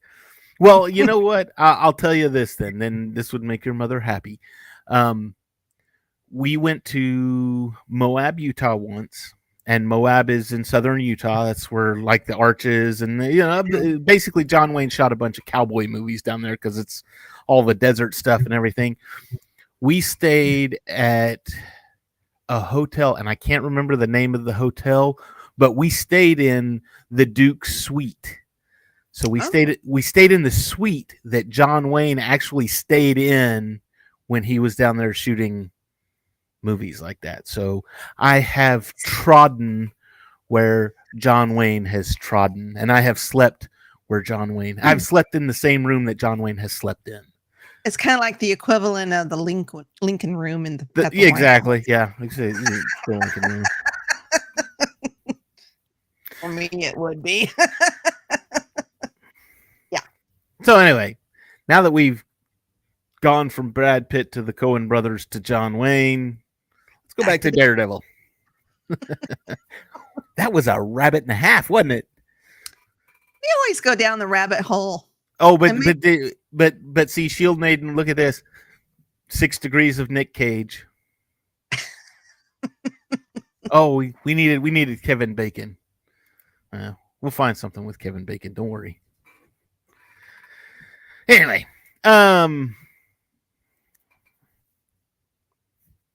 [0.60, 1.50] Well you know what?
[1.56, 4.40] I- i'll tell you this then then this would make your mother happy.
[4.88, 5.34] Um
[6.30, 9.34] we went to moab utah once
[9.66, 14.44] and moab is in southern utah that's where like the arches and you know basically
[14.44, 17.02] john wayne shot a bunch of cowboy movies down there because it's
[17.46, 18.96] all the desert stuff and everything
[19.80, 21.40] we stayed at
[22.48, 25.18] a hotel and i can't remember the name of the hotel
[25.56, 28.40] but we stayed in the Duke suite.
[29.12, 29.44] So we Oh.
[29.44, 33.80] stayed we stayed in the suite that John Wayne actually stayed in
[34.26, 35.70] when he was down there shooting
[36.64, 37.46] movies like that.
[37.46, 37.84] So
[38.18, 39.92] I have trodden
[40.48, 43.68] where John Wayne has trodden and I have slept
[44.08, 45.02] where John Wayne I've hmm.
[45.02, 47.22] slept in the same room that John Wayne has slept in.
[47.84, 51.20] it's kind of like the equivalent of the lincoln lincoln room in the, The- the
[51.20, 51.28] House.
[51.28, 51.84] exactly.
[51.86, 52.12] Yeah.
[52.20, 53.64] Like I said, yeah, the Lincoln room.
[56.40, 57.50] For me, it would be.
[59.90, 60.00] Yeah.
[60.64, 61.18] So anyway,
[61.68, 62.24] now that we've
[63.20, 66.40] gone from Brad Pitt to the Coen brothers to John Wayne,
[67.16, 68.02] let's go back to Daredevil.
[70.36, 72.08] that was a rabbit and a half, wasn't it?
[73.44, 75.08] we always go down the rabbit hole.
[75.40, 78.42] Oh, but I mean- but the, but but see, Shield Maiden, look at this.
[79.28, 80.86] Six degrees of Nick Cage.
[83.70, 85.76] oh, we, we needed we needed Kevin Bacon.
[86.72, 88.52] Uh, we'll find something with Kevin Bacon.
[88.52, 89.00] Don't worry.
[91.26, 91.66] Anyway,
[92.04, 92.76] um,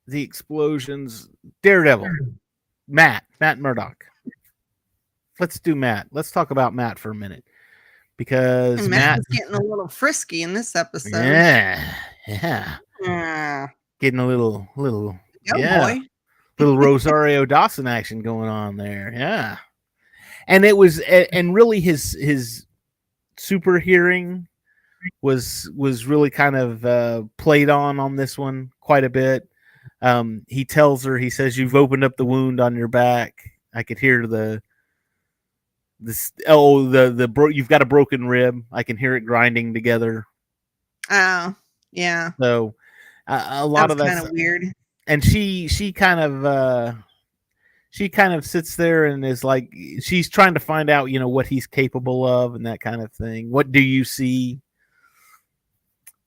[0.10, 1.30] the explosions.
[1.62, 2.10] Daredevil.
[2.88, 3.24] Matt.
[3.39, 4.06] Matt Murdock.
[5.39, 6.08] Let's do Matt.
[6.12, 7.45] Let's talk about Matt for a minute
[8.17, 9.19] because And Matt.
[9.19, 11.12] Matt getting a little frisky in this episode.
[11.13, 11.93] Yeah,
[12.28, 13.67] yeah, Yeah.
[14.02, 15.17] getting a little, little,
[15.50, 15.80] Go Yeah.
[15.80, 16.00] boy.
[16.60, 19.13] little Rosario Dawson action going on there.
[19.15, 19.58] Yeah,
[20.48, 22.65] and it was, and really his his
[23.38, 24.45] super hearing
[25.22, 29.49] was was really kind of uh, played on on this one quite a bit.
[30.02, 33.34] Um, he tells her, he says, "You've opened up the wound on your back."
[33.74, 34.62] I could hear the
[36.00, 38.64] this oh the the bro- you've got a broken rib.
[38.72, 40.26] I can hear it grinding together.
[41.12, 41.54] Oh,
[41.92, 42.32] yeah.
[42.40, 42.76] So
[43.28, 44.64] uh, a lot That of was that kind of weird.
[45.08, 46.94] and she she kind of uh
[47.92, 51.28] she kind of sits there and is like she's trying to find out you know
[51.28, 54.60] what he's capable of and that kind of thing what do you see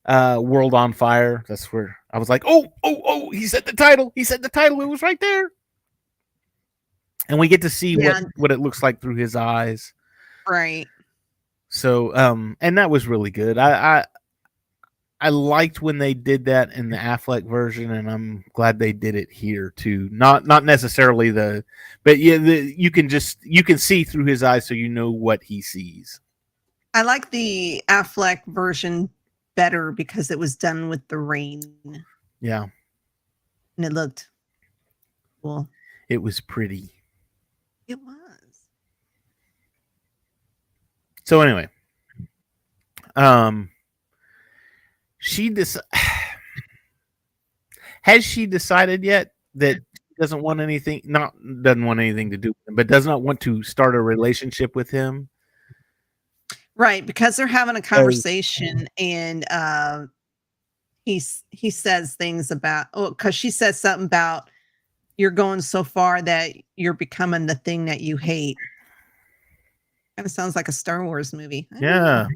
[0.06, 3.72] uh world on fire that's where i was like oh oh oh he said the
[3.72, 5.50] title he said the title it was right there
[7.28, 8.20] and we get to see Yeah.
[8.20, 9.92] what what it looks like through his eyes
[10.48, 10.86] Right.
[11.68, 14.06] so um and that was really good i i
[15.24, 19.14] I liked when they did that in the Affleck version, and I'm glad they did
[19.14, 20.08] it here too.
[20.10, 21.64] Not not necessarily the,
[22.02, 25.12] but yeah, the, you can just you can see through his eyes, so you know
[25.12, 26.20] what he sees.
[26.92, 29.08] I like the Affleck version
[29.54, 31.60] better because it was done with the rain
[32.40, 32.66] Yeah,
[33.76, 34.28] and it looked
[35.42, 35.68] cool.
[36.08, 36.90] it was pretty.
[37.88, 38.18] It was.
[41.24, 41.68] So anyway,
[43.16, 43.70] um,
[45.18, 45.78] she dis-
[48.02, 52.48] has she decided yet that she doesn't want anything not doesn't want anything to do
[52.48, 55.28] with him, but does not want to start a relationship with him?
[56.82, 60.06] Right, because they're having a conversation and uh
[61.04, 64.50] he's he says things about oh because she says something about
[65.16, 68.56] you're going so far that you're becoming the thing that you hate.
[70.16, 71.68] Kind of sounds like a Star Wars movie.
[71.70, 72.26] I don't know.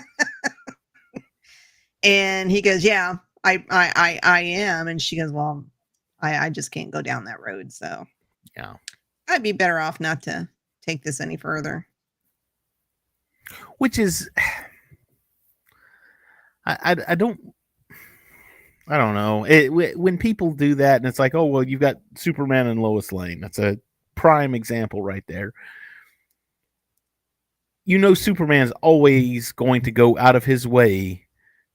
[0.00, 0.02] Yeah.
[2.02, 4.88] And he goes, Yeah, I I I, I am.
[4.88, 5.62] And she goes, Well,
[6.20, 7.70] I, I just can't go down that road.
[7.70, 8.06] So
[8.56, 8.76] Yeah.
[9.28, 10.48] I'd be better off not to
[10.80, 11.86] take this any further.
[13.78, 14.30] Which is
[16.66, 17.40] I I, I don't
[18.86, 19.44] I don't know.
[19.44, 23.12] It, when people do that and it's like, "Oh, well, you've got Superman and Lois
[23.12, 23.78] Lane." That's a
[24.14, 25.52] prime example right there.
[27.86, 31.26] You know Superman's always going to go out of his way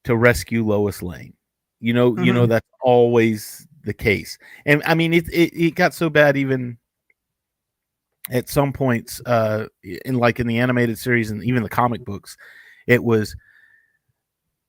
[0.03, 1.33] to rescue Lois Lane.
[1.79, 2.51] You know, you know mm-hmm.
[2.51, 4.37] that's always the case.
[4.65, 6.77] And I mean, it it, it got so bad even
[8.29, 12.37] at some points, uh, in like in the animated series and even the comic books,
[12.87, 13.35] it was,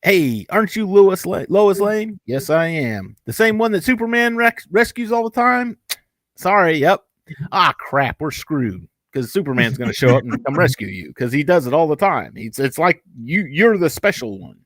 [0.03, 2.21] "Hey, aren't you Lois La- Lois Lane?
[2.27, 3.17] Yes, I am.
[3.25, 5.77] The same one that Superman rec- rescues all the time.
[6.37, 7.05] Sorry, yep.
[7.53, 11.33] Ah, crap, we're screwed." Because Superman's going to show up and come rescue you because
[11.33, 12.33] he does it all the time.
[12.37, 14.61] It's it's like you you're the special one.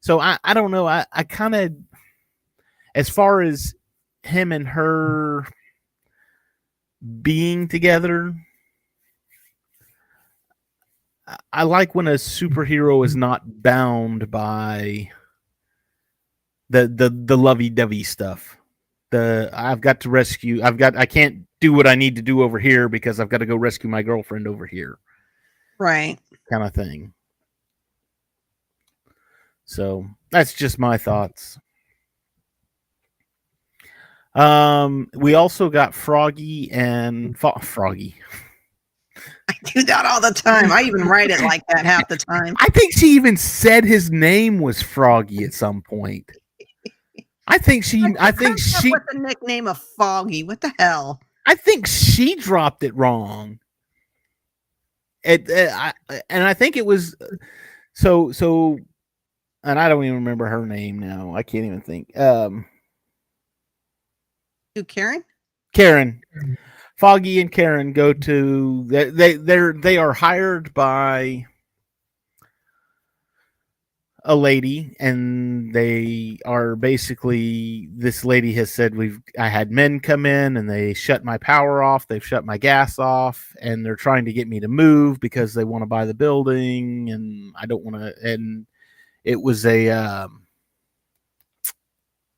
[0.00, 0.86] So I, I don't know.
[0.86, 1.72] I, I kind of,
[2.94, 3.72] as far as
[4.24, 5.46] him and her
[7.22, 8.34] being together,
[11.52, 15.10] I- like when a superhero is not bound by
[16.70, 18.56] the the the lovey dovey stuff.
[19.10, 20.62] The I've got to rescue.
[20.62, 20.96] I've got.
[20.96, 23.56] I can't do what I need to do over here because I've got to go
[23.56, 24.98] rescue my girlfriend over here,
[25.78, 26.18] Right.
[26.50, 27.12] kind of thing.
[29.64, 31.58] So that's just my thoughts.
[34.34, 38.16] Um, we also got Froggy and Fo- Froggy.
[39.48, 40.72] I do that all the time.
[40.72, 42.54] I even write it like that half the time.
[42.58, 46.30] I think she even said his name was Froggy at some point.
[47.48, 48.04] I think she.
[48.18, 48.90] I think she.
[48.90, 50.42] with the nickname of Foggy.
[50.44, 51.20] What the hell?
[51.44, 53.58] I think she dropped it wrong.
[55.24, 57.14] It, uh, I, and I think it was
[57.92, 58.78] so so,
[59.62, 61.34] and I don't even remember her name now.
[61.34, 62.16] I can't even think.
[62.18, 62.64] Um,
[64.74, 65.22] You Karen?
[65.74, 66.22] Karen,
[66.96, 71.46] Foggy and Karen go to they they they're they are hired by
[74.24, 80.24] a lady and they are basically this lady has said we've I had men come
[80.26, 84.24] in and they shut my power off, they've shut my gas off and they're trying
[84.26, 87.84] to get me to move because they want to buy the building and I don't
[87.84, 88.66] want to and
[89.24, 90.46] it was a um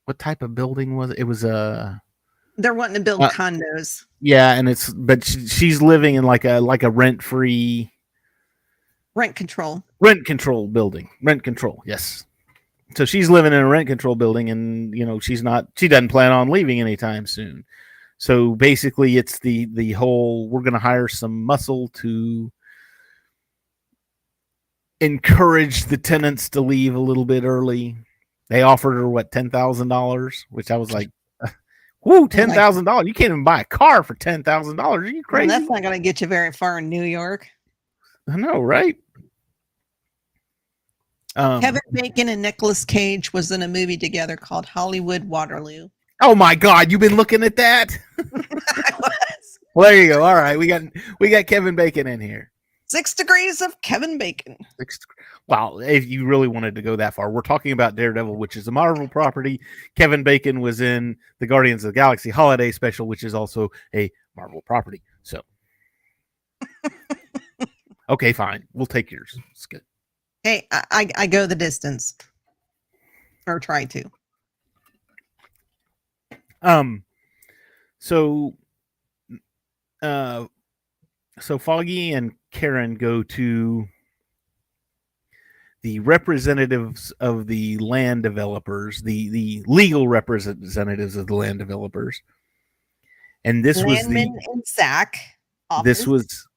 [0.06, 1.18] what type of building was it?
[1.18, 2.00] It was a
[2.56, 4.04] They're wanting to build Uh, condos.
[4.20, 7.90] yeah, and it's but she, she's living in like a like a rent free
[9.16, 9.82] Rent control.
[10.00, 11.08] rent control building.
[11.22, 12.24] Rent control, yes.
[12.96, 15.66] So she's living in a rent control building, and you know she's not.
[15.76, 17.64] She doesn't plan on leaving anytime soon.
[18.18, 22.50] So basically, it's the the whole we're going to hire some muscle to
[25.00, 27.96] encourage the tenants to leave a little bit early.
[28.48, 31.10] They offered her what ten thousand dollars, which I was like,
[32.04, 33.06] "Whoo, ten thousand dollars!
[33.06, 35.04] You can't even buy a car for ten thousand dollars.
[35.04, 37.48] Are you Well, crazy?" that's not going to get you very far in New York.
[38.28, 38.96] I know, right?
[41.36, 45.88] Um, Kevin Bacon and Nicolas Cage was in a movie together called Hollywood Waterloo.
[46.22, 47.96] oh my God, you've been looking at that.
[48.18, 49.58] I was.
[49.74, 50.22] Well, there you go.
[50.22, 50.82] All right, we got
[51.18, 52.52] we got Kevin Bacon in here.
[52.86, 54.56] Six degrees of Kevin Bacon.
[54.78, 54.98] Six-
[55.46, 58.66] Wow, if you really wanted to go that far, we're talking about Daredevil, which is
[58.68, 59.60] a Marvel property.
[59.94, 64.10] Kevin Bacon was in the Guardians of the Galaxy Holiday Special, which is also a
[64.36, 65.02] Marvel property.
[65.22, 65.42] So,
[68.08, 69.36] okay, fine, we'll take yours.
[69.50, 69.82] It's good.
[70.44, 72.14] Hey, I, I, I go the distance.
[73.46, 74.10] Or try to.
[76.62, 77.04] Um,
[77.98, 78.56] so,
[80.00, 80.46] uh,
[81.38, 83.86] so Foggy and Karen go to
[85.82, 92.22] the representatives of the land developers, the the legal representatives of the land developers,
[93.44, 95.18] and this was the and Zach.
[95.82, 96.48] this was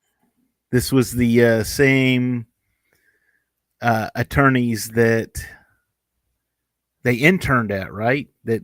[0.72, 2.46] this was the uh, same
[3.82, 5.44] uh, attorneys that
[7.04, 8.28] they interned at, right?
[8.46, 8.64] That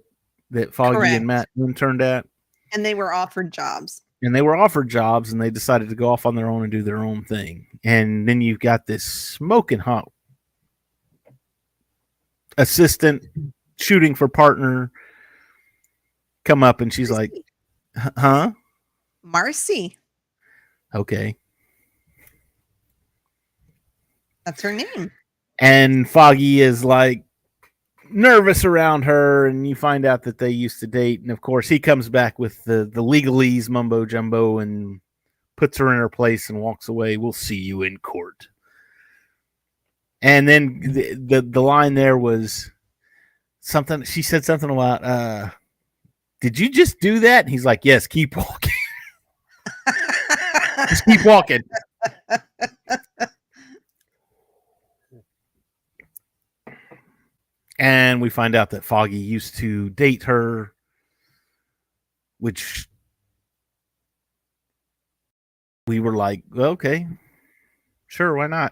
[0.51, 1.15] that Foggy Correct.
[1.15, 2.25] and Matt interned at.
[2.71, 4.01] and they were offered jobs.
[4.23, 6.71] And they were offered jobs and they decided to go off on their own and
[6.71, 7.67] do their own thing.
[7.83, 10.09] And then you've got this smoking hot
[12.57, 13.25] assistant
[13.79, 14.91] shooting for partner
[16.45, 17.33] come up and she's like,
[18.17, 18.51] huh?
[19.25, 19.97] Marci.
[20.95, 21.35] Okay.
[24.45, 25.11] That's her name.
[25.59, 27.25] And Foggy is like
[28.13, 31.21] nervous around her, and you find out that they used to date.
[31.21, 35.01] And of course, he comes back with the, the legalese mumbo jumbo and
[35.55, 37.17] puts her in her place and walks away.
[37.17, 38.47] We'll see you in court.
[40.21, 42.71] And then the, the, the line there was
[43.59, 45.49] something she said something about uh
[46.41, 47.45] did you just do that?
[47.45, 48.71] And he's like, Yes, keep walking.
[50.89, 51.63] just keep walking.
[57.83, 60.73] And we find out that Foggy used to date her,
[62.39, 62.87] which
[65.85, 67.05] we were like, okay,
[68.07, 68.71] sure, why not?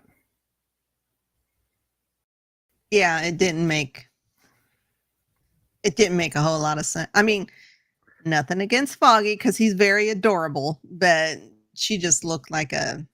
[2.90, 4.08] Yeah, it didn't make
[5.84, 7.10] it didn't make a whole lot of sense.
[7.14, 7.48] I mean,
[8.24, 11.38] nothing against Foggy because he's very adorable, but
[11.76, 13.06] she just looked like a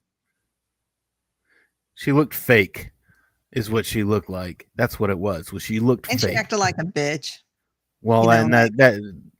[1.96, 2.92] she looked fake
[3.52, 4.68] is what she looked like.
[4.76, 5.52] That's what it was.
[5.52, 6.32] Was she looked and fake.
[6.32, 7.40] she acted like a bitch.
[8.02, 9.32] well, you know, and that, that I'm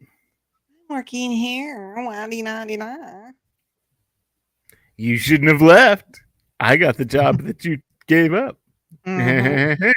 [0.90, 1.96] working here.
[1.96, 2.96] Why dee da dee da.
[4.96, 6.22] you shouldn't have left.
[6.60, 8.58] I got the job that you gave up.
[9.06, 9.78] Mhm.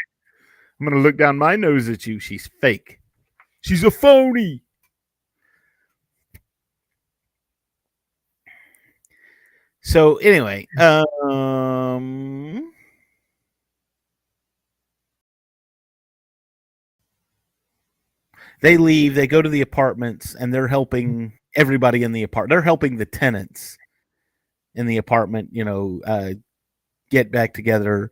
[0.80, 2.18] I'm gonna look down my nose at you.
[2.18, 3.00] She's fake.
[3.60, 4.62] She's a phony.
[9.82, 12.69] So anyway, um
[18.60, 22.50] they leave, they go to the apartments and they're helping everybody in the apartment.
[22.50, 23.76] They're helping the tenants
[24.74, 26.34] in the apartment, you know, uh
[27.10, 28.10] get back together.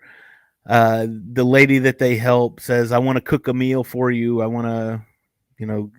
[0.67, 4.43] Uh the lady that they help says i want to cook a meal for you.
[4.43, 5.03] I want to
[5.59, 5.91] you know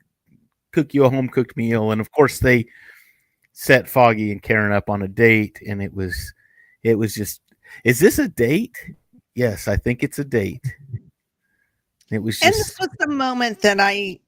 [0.73, 1.91] cook you a home cooked meal.
[1.91, 2.65] And of course they
[3.53, 6.33] set foggy and karen up on a date and it was
[6.83, 7.41] it was just
[7.83, 8.77] is this a date?
[9.35, 10.65] Yes i think it's a date.
[12.11, 14.19] It was And just this was the moment that I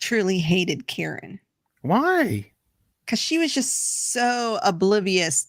[0.00, 1.38] truly hated Karen
[1.82, 2.50] why
[3.04, 5.48] because she was just so oblivious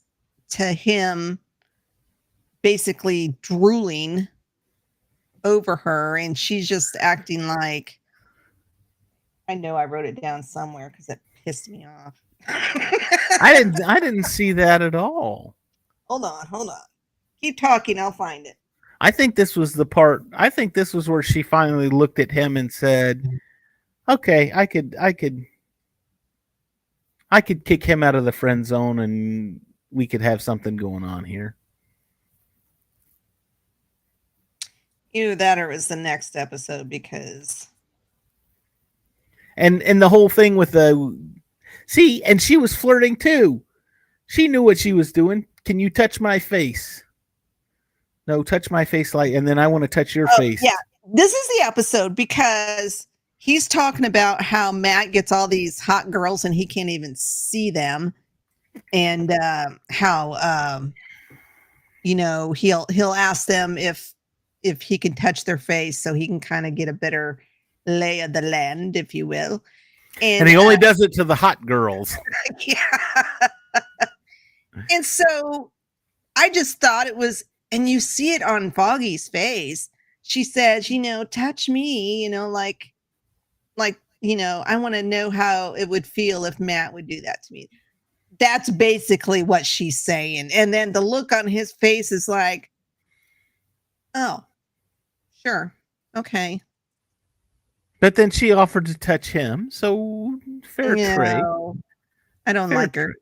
[0.50, 1.40] to him
[2.62, 4.28] basically drooling
[5.44, 8.00] over her and she's just acting like
[9.48, 12.16] I know I wrote it down somewhere because it pissed me off.
[13.42, 15.56] i didn't i didn't see that at all
[16.10, 16.82] hold on, hold on.
[17.42, 18.58] Keep talking, I'll find it.
[19.02, 20.24] I think this was the part.
[20.34, 23.24] I think this was where she finally looked at him and said,
[24.10, 25.46] "Okay, I could, I could,
[27.32, 31.04] I could kick him out of the friend zone, and we could have something going
[31.04, 31.56] on here."
[35.14, 37.68] Either that or it was the next episode because
[39.58, 41.18] And and the whole thing with the
[41.86, 43.62] see, and she was flirting too.
[44.28, 45.46] She knew what she was doing.
[45.66, 47.04] Can you touch my face?
[48.26, 50.64] No, touch my face like, and then I want to touch your Oh, face.
[50.64, 50.78] Yeah,
[51.14, 53.08] this is the episode because
[53.40, 57.72] he's talking about how Matt gets all these hot girls and he can't even see
[57.72, 58.14] them,
[58.94, 60.94] and uh, how um,
[62.04, 64.14] you know he'll he'll ask them if
[64.62, 67.40] if he can touch their face so he can kind of get a better
[67.86, 69.64] lay of the land, if you will.
[70.22, 72.16] And, And he only uh, does it to the hot girls.
[72.68, 72.76] yeah.
[74.92, 75.72] and so
[76.36, 79.90] I just thought it was, and you see it on Foggy's face.
[80.24, 82.92] She says, you know, touch me, you know, like,
[83.80, 87.22] like, you know, I want to know how it would feel if Matt would do
[87.22, 87.70] that to me.
[88.40, 90.50] That's basically what she's saying.
[90.54, 92.70] And then the look on his face is like,
[94.16, 94.44] oh,
[95.44, 95.74] sure.
[96.16, 96.62] Okay.
[98.00, 101.42] But then she offered to touch him, so fair trade.
[101.42, 101.76] No,
[102.46, 103.14] I don't Fair like her.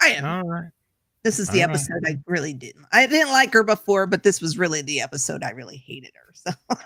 [0.00, 0.24] I am.
[0.24, 0.70] All right.
[1.22, 1.76] This is the All right.
[1.76, 2.86] episode I really didn't.
[2.92, 6.32] I didn't like her before, but this was really the episode I really hated her.
[6.34, 6.50] So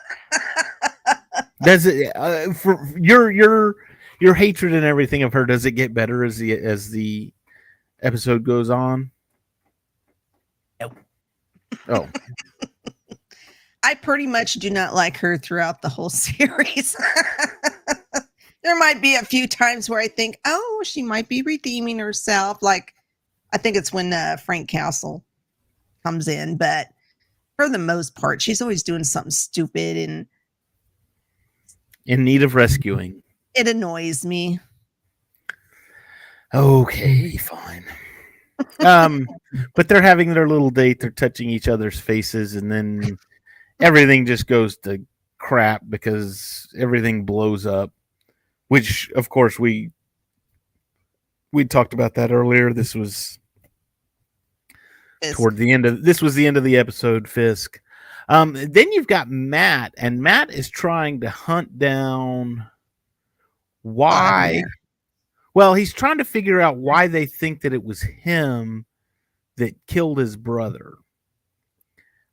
[1.62, 3.76] Does it uh, for your your
[4.20, 5.46] your hatred and everything of her?
[5.46, 7.32] Does it get better as the as the
[8.02, 9.10] episode goes on?
[10.80, 10.92] No.
[11.88, 12.08] Oh,
[13.82, 16.96] I pretty much do not like her throughout the whole series.
[18.62, 22.62] there might be a few times where I think, oh, she might be redeeming herself.
[22.62, 22.92] Like
[23.52, 25.24] I think it's when uh, Frank Castle
[26.02, 26.88] comes in, but
[27.56, 30.26] for the most part, she's always doing something stupid and
[32.06, 33.22] in need of rescuing.
[33.54, 34.60] it annoys me.
[36.54, 37.84] Okay, fine.
[38.80, 39.26] Um,
[39.74, 41.00] but they're having their little date.
[41.00, 43.18] They're touching each other's faces, and then
[43.80, 45.04] everything just goes to
[45.38, 47.92] crap because everything blows up.
[48.68, 49.90] Which, of course, we
[51.52, 52.72] we talked about that earlier.
[52.72, 53.38] This was
[55.22, 55.36] Fisk.
[55.36, 57.28] toward the end of this was the end of the episode.
[57.28, 57.80] Fisk.
[58.28, 62.66] Um, then you've got Matt, and Matt is trying to hunt down
[63.82, 64.64] why.
[65.54, 68.84] Well, he's trying to figure out why they think that it was him
[69.56, 70.94] that killed his brother.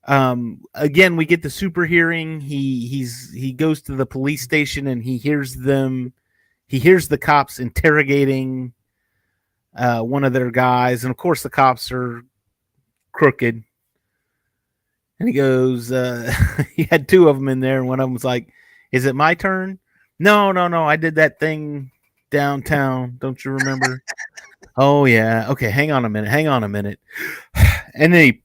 [0.06, 2.42] Um, again, we get the super hearing.
[2.42, 6.14] He he's he goes to the police station and he hears them.
[6.68, 8.74] He hears the cops interrogating
[9.76, 12.24] uh, one of their guys, and of course the cops are
[13.12, 13.64] crooked.
[15.24, 16.34] And he goes, uh,
[16.76, 18.52] he had two of them in there, and one of them was like,
[18.92, 19.80] "Is it my turn?"
[20.20, 20.84] No, no, no.
[20.84, 21.92] I did that thing
[22.30, 23.16] downtown.
[23.20, 24.04] Don't you remember?
[24.76, 25.50] oh yeah.
[25.50, 26.30] Okay, hang on a minute.
[26.30, 27.00] Hang on a minute.
[27.96, 28.42] And then he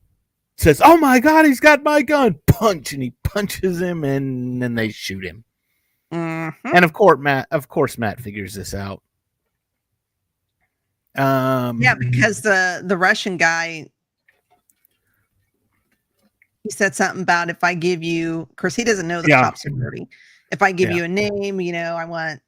[0.56, 4.76] says, "Oh my god, he's got my gun!" Punch, and he punches him, and then
[4.76, 5.42] they shoot him.
[6.12, 6.54] Mhm.
[6.62, 7.48] And of course, Matt.
[7.50, 9.02] Of course, Matt figures this out.
[11.16, 13.90] Um, Yeah, because the the Russian guy
[16.68, 19.42] he said something about if I give you, of course, he doesn't know the Yeah.
[19.42, 20.06] cops are dirty.
[20.52, 20.96] If I give Yeah.
[20.96, 22.40] you a name, you know, I want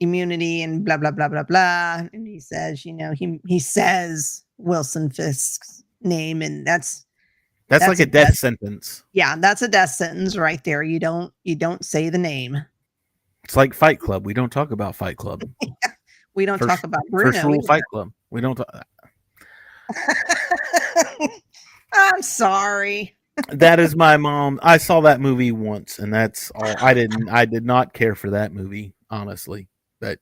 [0.00, 2.02] immunity and blah blah blah blah blah.
[2.12, 7.06] And he says, you know, he he says Wilson Fisk's name, and that's
[7.68, 9.04] that's, that's like a death death- sentence.
[9.12, 10.82] yeah, that's a death sentence right there.
[10.82, 12.64] You don't you don't say the name.
[13.44, 14.26] It's like Fight Club.
[14.26, 15.42] We don't talk about Fight Club.
[16.34, 17.30] We don't First- talk about Bruno.
[17.32, 17.66] First rule, either.
[17.66, 18.10] Fight Club.
[18.30, 18.54] We don't.
[18.56, 18.86] Talk,
[21.92, 23.16] I'm sorry.
[23.48, 24.60] That is my mom.
[24.62, 26.74] I saw that movie once, and that's all.
[26.80, 27.28] I didn't.
[27.28, 29.68] I did not care for that movie, honestly.
[30.00, 30.18] But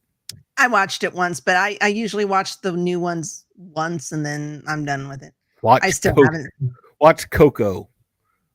[0.57, 4.63] I watched it once, but I, I usually watch the new ones once and then
[4.69, 5.33] I'm done with it.
[5.63, 5.83] watch.
[5.83, 6.51] I still Co- haven't.
[7.01, 7.89] watch Coco.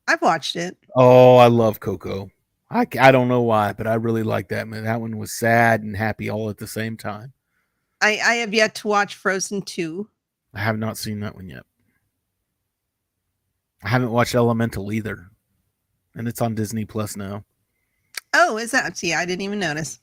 [0.08, 0.76] I've watched it.
[0.94, 2.30] Oh, I love Coco.
[2.70, 4.84] I, I don't know why, but I really like that man.
[4.84, 7.32] That one was sad and happy all at the same time.
[8.00, 10.08] I, I have yet to watch Frozen 2.
[10.54, 11.64] I have not seen that one yet.
[13.86, 15.30] I haven't watched Elemental either,
[16.16, 17.44] and it's on Disney Plus now.
[18.34, 18.96] Oh, is that?
[18.98, 20.00] See, I didn't even notice.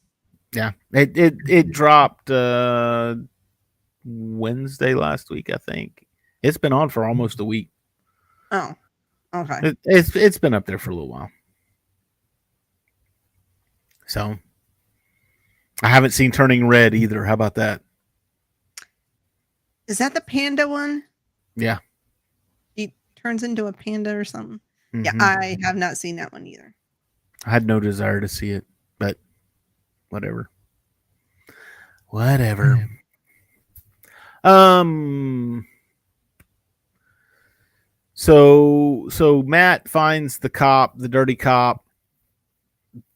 [0.53, 3.15] Yeah, it it it dropped uh
[4.05, 6.07] Wednesday last week, I think.
[6.41, 7.71] It's been on for almost a week.
[8.51, 8.73] Oh,
[9.35, 9.59] okay.
[9.63, 11.29] It, it's it's been up there for a little while.
[14.07, 14.39] So
[15.81, 17.25] I haven't seen Turning Red either.
[17.25, 17.81] How about that?
[19.89, 21.03] Is that the panda one?
[21.57, 21.79] Yeah.
[23.23, 24.59] He turns into a panda or something.
[24.93, 25.21] Yeah, Mhm.
[25.21, 26.75] I have not seen that one either.
[27.45, 28.65] I had no desire to see it,
[28.99, 29.17] but
[30.09, 30.49] whatever.
[32.09, 32.89] Whatever.
[34.43, 35.65] Um
[38.13, 41.85] so so Matt finds the cop, the dirty cop,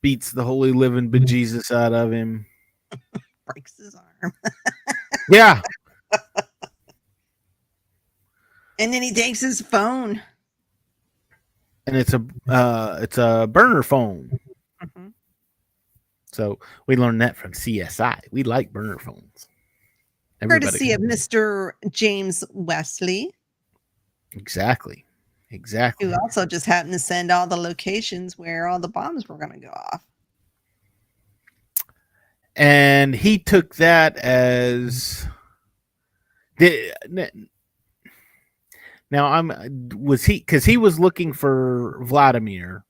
[0.02, 2.46] beats the holy living bejesus out of him.
[3.46, 4.32] Breaks his arm.
[5.30, 5.62] Yeah.
[8.80, 10.22] And then he takes his phone.
[11.86, 14.40] And it's a uh it's a burner phone.
[14.84, 15.14] Mhm.
[16.32, 18.20] So we learned that from CSI.
[18.32, 19.48] We like burner phones.
[20.42, 21.72] Courtesy of Mr.
[21.90, 23.34] James Wesley,
[24.34, 25.04] Exactly.
[25.50, 26.06] Exactly.
[26.08, 29.54] who also just happened to send all the locations where all the bombs were going
[29.54, 30.04] to go off.
[32.56, 35.26] and he took that as
[36.58, 37.50] the n-
[39.12, 42.84] now i'm uh, was he because he was looking for vladimir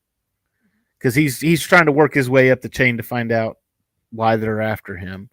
[0.97, 3.57] because he's he's trying to work his way up the chain to find out
[4.11, 5.29] why they're after him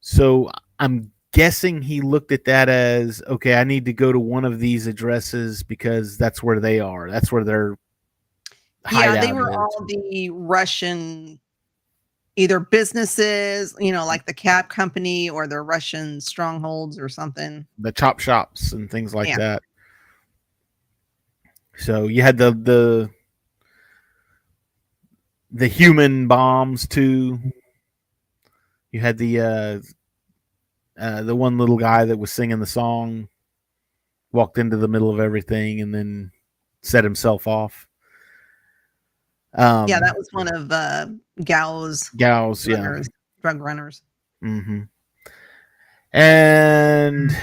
[0.00, 4.44] so i'm guessing he looked at that as okay i need to go to one
[4.44, 7.76] of these addresses because that's where they are that's where they're
[8.92, 11.40] yeah, they were all the Russian
[12.36, 17.66] either businesses, you know, like the cab company or the Russian strongholds or something.
[17.78, 19.38] the chop shops and things like Yeah.
[19.38, 19.62] that.
[21.78, 23.10] So you had the the
[25.50, 27.38] the human bombs too.
[28.92, 29.80] You had the uh,
[30.98, 33.28] uh, the one little guy that was singing the song
[34.32, 36.30] walked into the middle of everything and then
[36.82, 37.86] set himself off.
[39.54, 41.06] Um, yeah, that was one of uh
[41.42, 42.76] Gao's Gao's, yeah.
[42.76, 43.08] runners,
[43.40, 44.02] drug runners.
[44.40, 44.82] hmm
[46.12, 47.36] And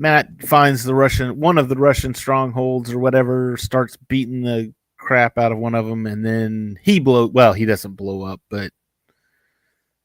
[0.00, 5.36] Matt finds the Russian, one of the Russian strongholds or whatever, starts beating the crap
[5.36, 7.26] out of one of them, and then he blow.
[7.26, 8.72] Well, he doesn't blow up, but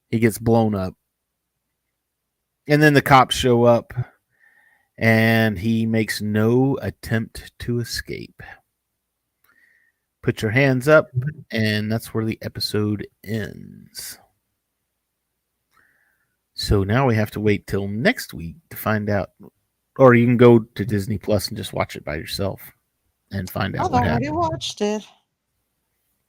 [0.09, 0.95] he gets blown up.
[2.67, 3.93] and then the cops show up
[4.97, 8.41] and he makes no attempt to escape.
[10.23, 11.07] Put your hands up,
[11.51, 14.17] and that's where the episode ends.
[16.55, 19.29] So now we have to wait till next week to find out,
[19.97, 22.61] or you can go to Disney Plus and just watch it by yourself
[23.31, 24.35] and find out I've already happened.
[24.35, 25.05] watched it.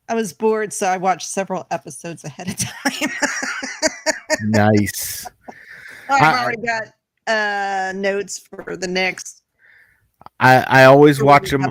[0.08, 3.10] I was bored, so I watched several episodes ahead of time.
[4.42, 5.26] nice.
[6.10, 6.82] I've I- already got
[7.28, 9.42] uh notes for the next
[10.38, 11.66] I, I always watch them.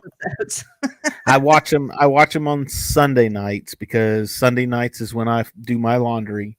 [1.27, 1.91] I watch them.
[1.97, 6.57] I watch them on Sunday nights because Sunday nights is when I do my laundry,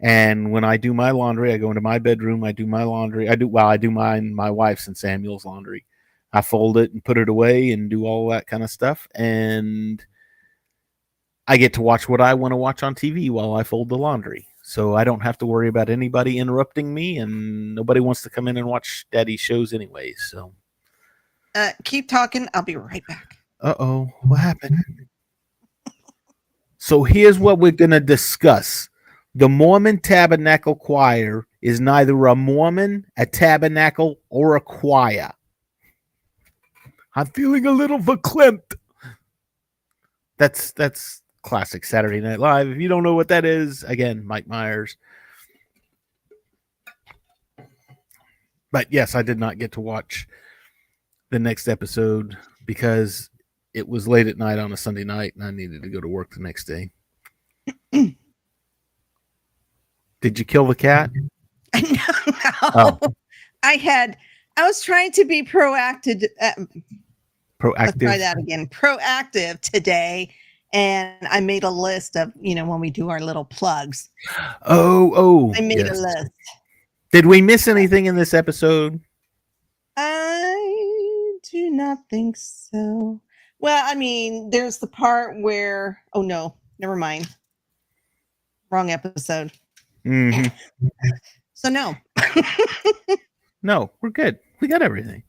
[0.00, 2.42] and when I do my laundry, I go into my bedroom.
[2.44, 3.28] I do my laundry.
[3.28, 3.66] I do well.
[3.66, 5.84] I do mine, my wife's and Samuel's laundry.
[6.32, 10.04] I fold it and put it away and do all that kind of stuff, and
[11.46, 13.98] I get to watch what I want to watch on TV while I fold the
[13.98, 14.46] laundry.
[14.62, 18.46] So I don't have to worry about anybody interrupting me, and nobody wants to come
[18.46, 20.14] in and watch daddy shows anyway.
[20.16, 20.52] So,
[21.54, 22.46] uh keep talking.
[22.54, 23.38] I'll be right back.
[23.60, 24.76] uh oh, what happened?
[26.78, 28.88] So here's what we're going to discuss.
[29.34, 35.32] The Mormon Tabernacle Choir is neither a Mormon, a tabernacle, or a choir.
[37.14, 38.76] I'm feeling a little verklempt.
[40.38, 42.68] That's that's classic Saturday Night Live.
[42.68, 44.96] If you don't know what that is, again, Mike Myers.
[48.72, 50.26] But yes, I did not get to watch
[51.30, 53.30] the next episode because
[53.74, 56.08] it was late at night on a Sunday night and I needed to go to
[56.08, 56.90] work the next day.
[60.20, 61.10] Did you kill the cat?
[61.74, 62.00] no,
[62.62, 62.98] Oh.
[63.62, 64.16] I had
[64.56, 66.52] I was trying to be proactive uh,
[67.62, 68.66] let's try that again.
[68.66, 70.34] Proactive today.
[70.72, 74.08] And I made a list of, you know, when we do our little plugs.
[74.66, 75.54] Oh, oh.
[75.56, 75.98] I made yes.
[75.98, 76.30] a list.
[77.12, 79.00] Did we miss anything in this episode?
[79.96, 83.20] I do not think so.
[83.58, 87.28] Well, I mean, there's the part where oh no, never mind.
[88.70, 89.50] Wrong episode.
[90.04, 90.52] Mhm.
[91.54, 91.94] So no.
[93.62, 94.38] No, we're good.
[94.60, 95.22] We got everything.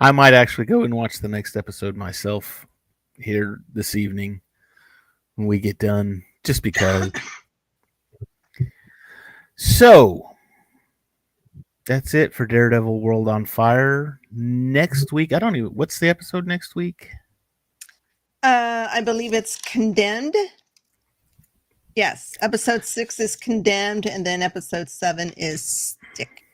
[0.00, 2.66] I might actually go and watch the next episode myself
[3.16, 4.42] here this evening
[5.36, 7.10] when we get done, just because.
[9.56, 10.28] so
[11.86, 14.20] that's it for Daredevil World on Fire.
[14.30, 15.70] Next week, I don't even.
[15.70, 17.08] What's the episode next week?
[18.42, 20.36] Uh I believe it's condemned.
[21.98, 26.44] Yes, episode six is condemned, and then episode seven is stick.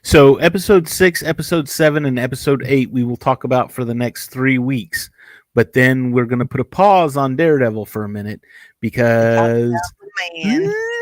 [0.00, 4.28] So, episode six, episode seven, and episode eight, we will talk about for the next
[4.28, 5.10] three weeks.
[5.54, 8.40] But then we're going to put a pause on Daredevil for a minute
[8.80, 9.74] because.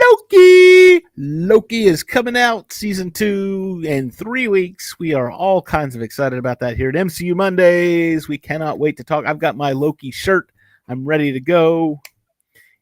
[0.03, 4.99] Loki, Loki is coming out season two in three weeks.
[4.99, 8.27] We are all kinds of excited about that here at MCU Mondays.
[8.27, 9.27] We cannot wait to talk.
[9.27, 10.51] I've got my Loki shirt.
[10.89, 12.01] I'm ready to go.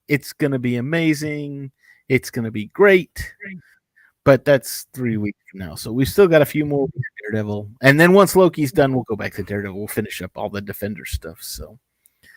[0.08, 1.70] It's going to be amazing.
[2.08, 3.34] It's going to be great.
[4.24, 5.22] But that's three mm-hmm.
[5.22, 5.74] weeks from now.
[5.74, 7.32] So we've still got a few more mm-hmm.
[7.32, 7.70] Daredevil.
[7.82, 8.76] And then once Loki's mm-hmm.
[8.76, 9.78] done, we'll go back to Daredevil.
[9.78, 11.38] We'll finish up all the Defender stuff.
[11.40, 11.78] So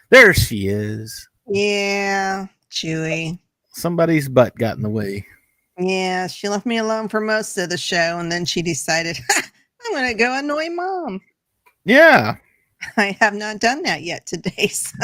[0.09, 1.27] there she is.
[1.47, 3.39] Yeah, Chewy.
[3.73, 5.25] Somebody's butt got in the way.
[5.79, 9.17] Yeah, she left me alone for most of the show, and then she decided
[9.85, 11.21] I'm going to go annoy mom.
[11.85, 12.35] Yeah.
[12.97, 14.67] I have not done that yet today.
[14.73, 14.97] So.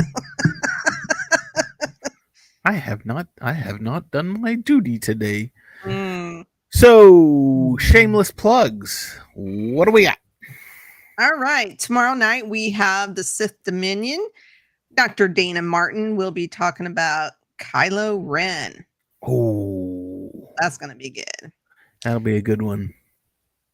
[2.67, 5.53] I have not I have not done my duty today.
[5.83, 6.45] Mm.
[6.69, 9.17] So shameless plugs.
[9.35, 10.17] What do we got?
[11.17, 11.79] All right.
[11.79, 14.27] Tomorrow night we have the Sith Dominion.
[14.95, 15.29] Dr.
[15.29, 18.85] Dana Martin will be talking about Kylo Ren.
[19.25, 21.53] Oh That's going to be good.
[22.03, 22.93] that'll be a good one.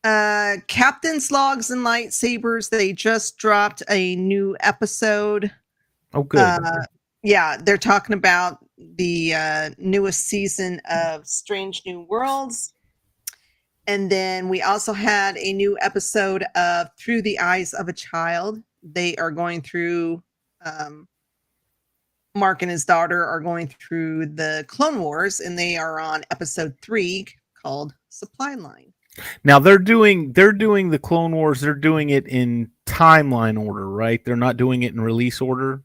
[0.03, 2.69] Uh, Captain's Logs and Lightsabers.
[2.69, 5.51] They just dropped a new episode.
[6.13, 6.41] Oh good.
[6.41, 6.83] Uh,
[7.23, 8.62] yeah, they're talking about
[8.95, 12.73] the uh, newest season of Strange New Worlds.
[13.86, 18.61] And then we also had a new episode of Through the Eyes of a Child.
[18.81, 20.23] They are going through,
[20.65, 21.07] um,
[22.36, 26.75] Mark and his daughter are going through the Clone Wars, and they are on episode
[26.81, 27.27] three
[27.61, 28.93] called Supply Line.
[29.43, 34.23] now they're doing they're doing the Clone Wars, they're doing it in timeline order, right?
[34.23, 35.84] They're not doing it in release order.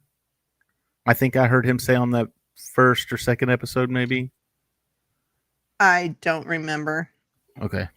[1.06, 2.30] I think I heard him say on the
[2.74, 4.30] first or second episode, maybe.
[5.80, 7.08] I don't remember.
[7.60, 7.88] Okay.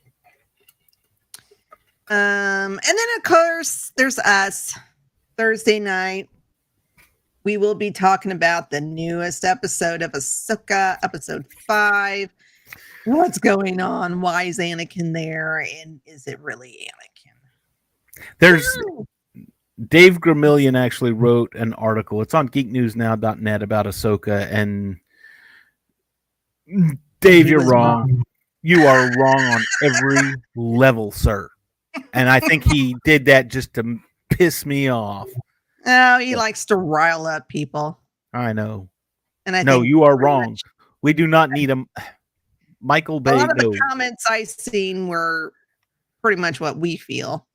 [2.09, 4.77] Um, and then of course there's us
[5.37, 6.29] Thursday night.
[7.43, 12.29] We will be talking about the newest episode of Ahsoka, episode five.
[13.05, 14.21] what's going on?
[14.21, 15.65] Why is Anakin there?
[15.79, 18.25] And is it really Anakin?
[18.39, 18.67] There's
[19.87, 22.21] Dave Gramillion actually wrote an article.
[22.21, 24.47] It's on geeknewsnow.net about Ahsoka.
[24.51, 24.97] And
[27.19, 28.01] Dave, you're wrong.
[28.09, 28.23] wrong.
[28.63, 31.49] You are wrong on every level, sir.
[32.13, 33.97] And I think he did that just to
[34.29, 35.29] piss me off.
[35.85, 37.99] Oh, he likes to rile up people.
[38.33, 38.87] I know.
[39.47, 40.51] And I no, you are wrong.
[40.51, 40.61] much
[41.01, 41.87] We do not need him.
[42.79, 43.31] Michael Bay.
[43.31, 43.71] A lot of No.
[43.71, 45.53] the comments I've seen were
[46.21, 47.47] pretty much what we feel.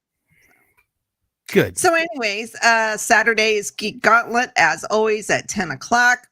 [1.49, 1.79] Good.
[1.79, 6.27] So, anyways, uh Saturday is Geek Gauntlet as always at 10 o'clock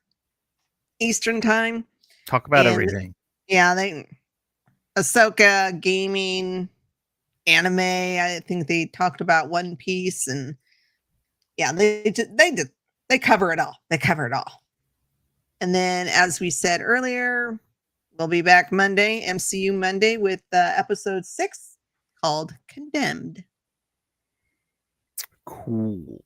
[1.01, 1.85] Eastern time.
[2.27, 3.15] Talk about and- everything.
[3.47, 4.09] Yeah, they
[4.97, 6.69] Ahsoka gaming,
[7.47, 7.79] anime.
[7.79, 10.57] I think they talked about One Piece and
[11.57, 12.71] yeah, they they did
[13.09, 13.77] they cover it all.
[13.91, 14.63] They cover it all.
[15.61, 17.59] And then, as we said earlier,
[18.19, 21.77] we'll be back Monday, MCU Monday, with uh, episode six
[22.23, 23.45] called Condemned.
[25.47, 26.23] Cool.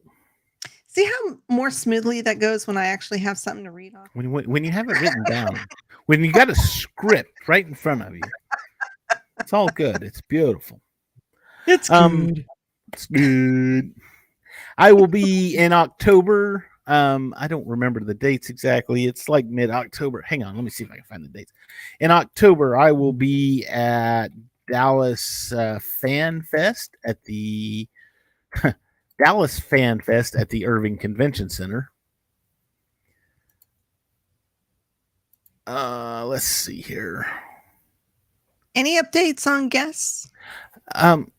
[0.87, 4.09] See how more smoothly that goes when I actually have something to read off.
[4.15, 5.59] When, you- when you have it written down,
[6.07, 8.23] when you got a script right in front of you,
[9.39, 10.03] it's all good.
[10.03, 10.81] It's beautiful.
[11.67, 12.35] It's Um,
[12.93, 13.95] It's good.
[14.79, 16.67] I will be in October.
[16.87, 19.05] Um, I don't remember the dates exactly.
[19.05, 20.23] It's like mid October.
[20.23, 21.53] Hang on, let me see if I can find the dates.
[22.01, 24.29] In October, I will be at
[24.71, 27.87] Dallas uh, Fan Fest at the
[29.19, 31.91] Dallas Fan Fest at the Irving Convention Center.
[35.67, 37.27] Uh, let's see here.
[38.75, 40.31] Any updates on guests?
[40.95, 41.31] Um,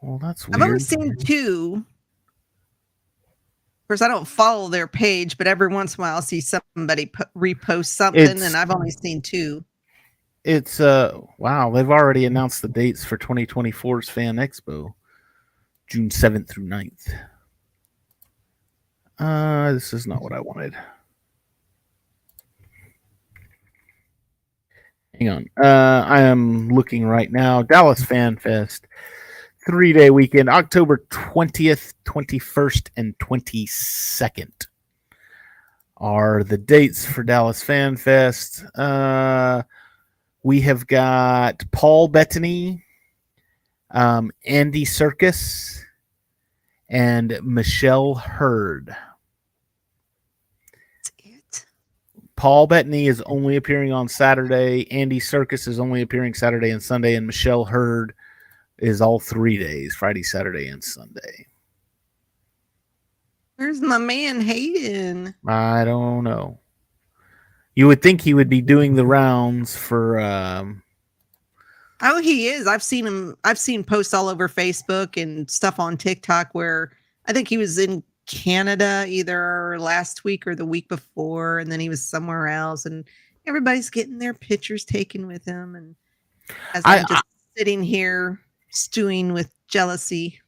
[0.00, 0.62] well, that's weird.
[0.62, 1.84] I've only seen two.
[3.82, 6.40] Of course, I don't follow their page, but every once in a while I'll see
[6.40, 9.64] somebody po- repost something, It's- and I've only seen two.
[10.44, 14.92] It's uh wow, they've already announced the dates for 2024's Fan Expo,
[15.88, 17.12] June 7th through 9th.
[19.18, 20.74] Uh this is not what I wanted.
[25.18, 25.46] Hang on.
[25.62, 27.62] Uh I am looking right now.
[27.62, 28.86] Dallas Fan Fest.
[29.68, 34.66] 3-day weekend, October 20th, 21st and 22nd
[35.98, 38.64] are the dates for Dallas Fan Fest.
[38.74, 39.62] Uh
[40.42, 42.84] we have got Paul Bettany,
[43.92, 45.78] um, Andy Serkis,
[46.88, 48.94] and Michelle Hurd.
[50.92, 51.66] That's it.
[52.36, 54.90] Paul Bettany is only appearing on Saturday.
[54.90, 58.14] Andy Serkis is only appearing Saturday and Sunday, and Michelle Hurd
[58.78, 61.46] is all three days Friday, Saturday, and Sunday.
[63.56, 65.34] Where's my man Hayden?
[65.46, 66.58] I don't know.
[67.74, 70.82] You would think he would be doing the rounds for um,
[72.02, 72.66] Oh, he is.
[72.66, 73.36] I've seen him.
[73.44, 76.92] I've seen posts all over Facebook and stuff on TikTok where
[77.26, 81.80] I think he was in Canada either last week or the week before, and then
[81.80, 83.04] he was somewhere else, and
[83.46, 85.76] everybody's getting their pictures taken with him.
[85.76, 85.94] And
[86.74, 87.24] as I- I'm just
[87.56, 88.40] sitting here
[88.70, 90.40] stewing with jealousy.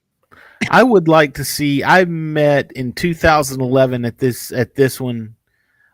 [0.71, 1.85] I would like to see.
[1.85, 5.37] I met in 2011 at this at this one.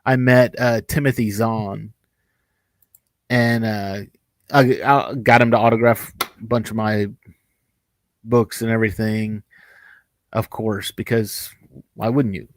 [0.07, 1.93] I met uh, Timothy Zahn,
[3.29, 4.01] and uh,
[4.53, 7.07] I, I got him to autograph a bunch of my
[8.25, 9.43] books and everything.
[10.33, 11.51] Of course, because
[11.95, 12.49] why wouldn't you?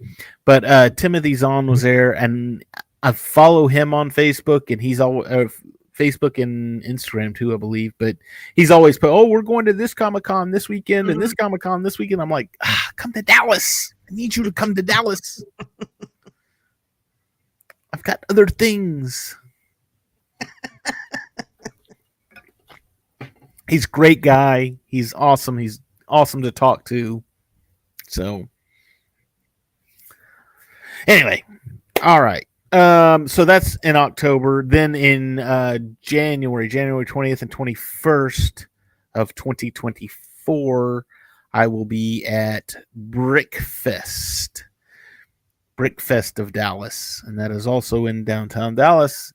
[0.46, 2.64] But uh, Timothy Zahn was there, and
[3.02, 5.48] I follow him on Facebook, and he's all uh,
[5.98, 7.94] Facebook and Instagram too, I believe.
[7.98, 8.18] But
[8.56, 11.62] he's always put, "Oh, we're going to this Comic Con this weekend and this Comic
[11.62, 13.94] Con this weekend." I'm like, ah, "Come to Dallas!
[14.10, 15.44] I need you to come to Dallas."
[17.94, 19.38] I've got other things.
[23.70, 24.76] He's great guy.
[24.86, 25.58] He's awesome.
[25.58, 27.24] He's awesome to talk to.
[28.08, 28.48] So,
[31.08, 31.44] anyway,
[32.04, 32.48] all right.
[32.72, 34.64] Um, so that's in October.
[34.66, 38.66] Then in uh, January, January 20th and 21st
[39.16, 41.06] of 2024,
[41.54, 42.76] I will be at
[43.10, 44.64] Brickfest.
[45.78, 49.34] Brickfest of Dallas, and that is also in downtown Dallas.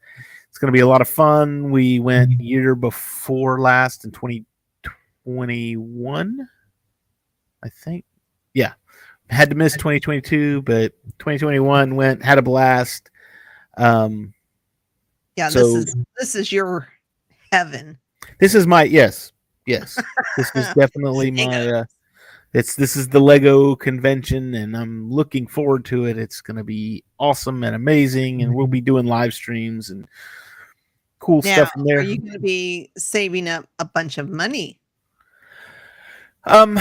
[0.59, 1.71] It's going to be a lot of fun.
[1.71, 6.49] We went year before last in 2021,
[7.63, 8.05] I think.
[8.55, 8.73] Yeah,
[9.31, 13.09] had to miss 2022, but 2021 went had a blast.
[13.77, 14.35] Um,
[15.37, 16.89] Yeah, So- this is this is your
[17.53, 17.97] heaven.
[18.41, 19.33] this is my yes,
[19.65, 19.97] yes.
[20.37, 21.69] This is definitely my.
[21.69, 21.85] Uh,
[22.53, 26.19] it's this is the Lego convention, and I'm looking forward to it.
[26.19, 30.09] It's going to be awesome and amazing, and we'll be doing live streams and
[31.19, 31.99] cool Now, stuff in there.
[31.99, 34.79] are you going to be saving up a bunch of money?
[36.45, 36.79] Um,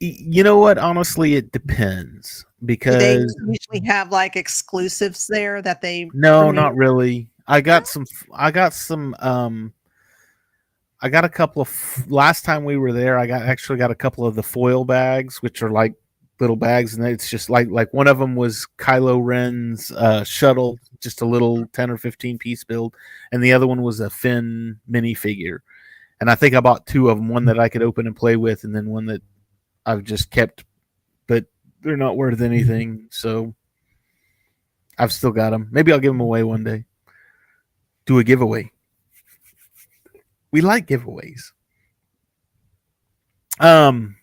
[0.00, 0.78] you know what?
[0.78, 7.28] Honestly, it depends Do they usually have like exclusives there that they no, not really.
[7.46, 8.06] I got some.
[8.32, 9.14] I got some.
[9.18, 9.72] Um,
[11.02, 12.04] I got a couple of.
[12.08, 15.42] Last time we were there, I got actually got a couple of the foil bags,
[15.42, 15.94] which are like
[16.40, 20.78] little bags, and it's just like like one of them was Kylo Ren's uh, shuttle,
[21.00, 22.94] just a little ten or fifteen piece build,
[23.32, 25.58] and the other one was a Finn minifigure.
[26.20, 28.36] And I think I bought two of them, one that I could open and play
[28.36, 29.22] with, and then one that
[29.86, 30.64] I've just kept,
[31.26, 31.46] but
[31.82, 33.08] they're not worth anything.
[33.10, 33.54] So
[34.98, 35.68] I've still got them.
[35.70, 36.84] Maybe I'll give them away one day.
[38.04, 38.70] Do a giveaway.
[40.52, 41.52] We like giveaways.
[43.58, 44.16] Um,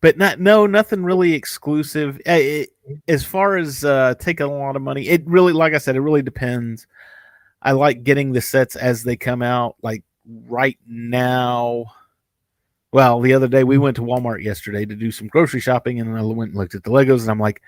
[0.00, 2.20] but not no nothing really exclusive.
[2.26, 2.70] It-
[3.08, 6.00] as far as uh, taking a lot of money, it really, like I said, it
[6.00, 6.86] really depends.
[7.60, 9.74] I like getting the sets as they come out.
[9.82, 10.04] Like
[10.48, 11.86] right now,
[12.92, 16.16] well, the other day we went to Walmart yesterday to do some grocery shopping, and
[16.16, 17.60] I went and looked at the Legos, and I'm like,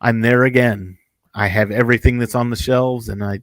[0.00, 0.98] I'm there again.
[1.34, 3.40] I have everything that's on the shelves, and I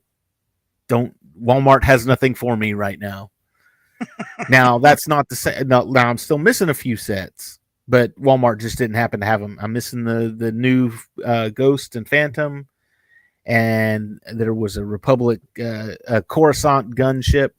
[0.87, 1.15] don't.
[1.41, 3.31] Walmart has nothing for me right now.
[4.49, 5.63] now that's not the say.
[5.65, 9.41] No, now I'm still missing a few sets, but Walmart just didn't happen to have
[9.41, 9.57] them.
[9.61, 10.91] I'm missing the the new
[11.23, 12.67] uh, Ghost and Phantom,
[13.45, 17.51] and there was a Republic uh, a Coruscant gunship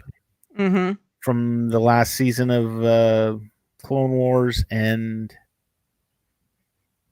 [0.58, 0.92] Mm-hmm.
[1.20, 3.36] from the last season of uh,
[3.82, 5.34] Clone Wars, and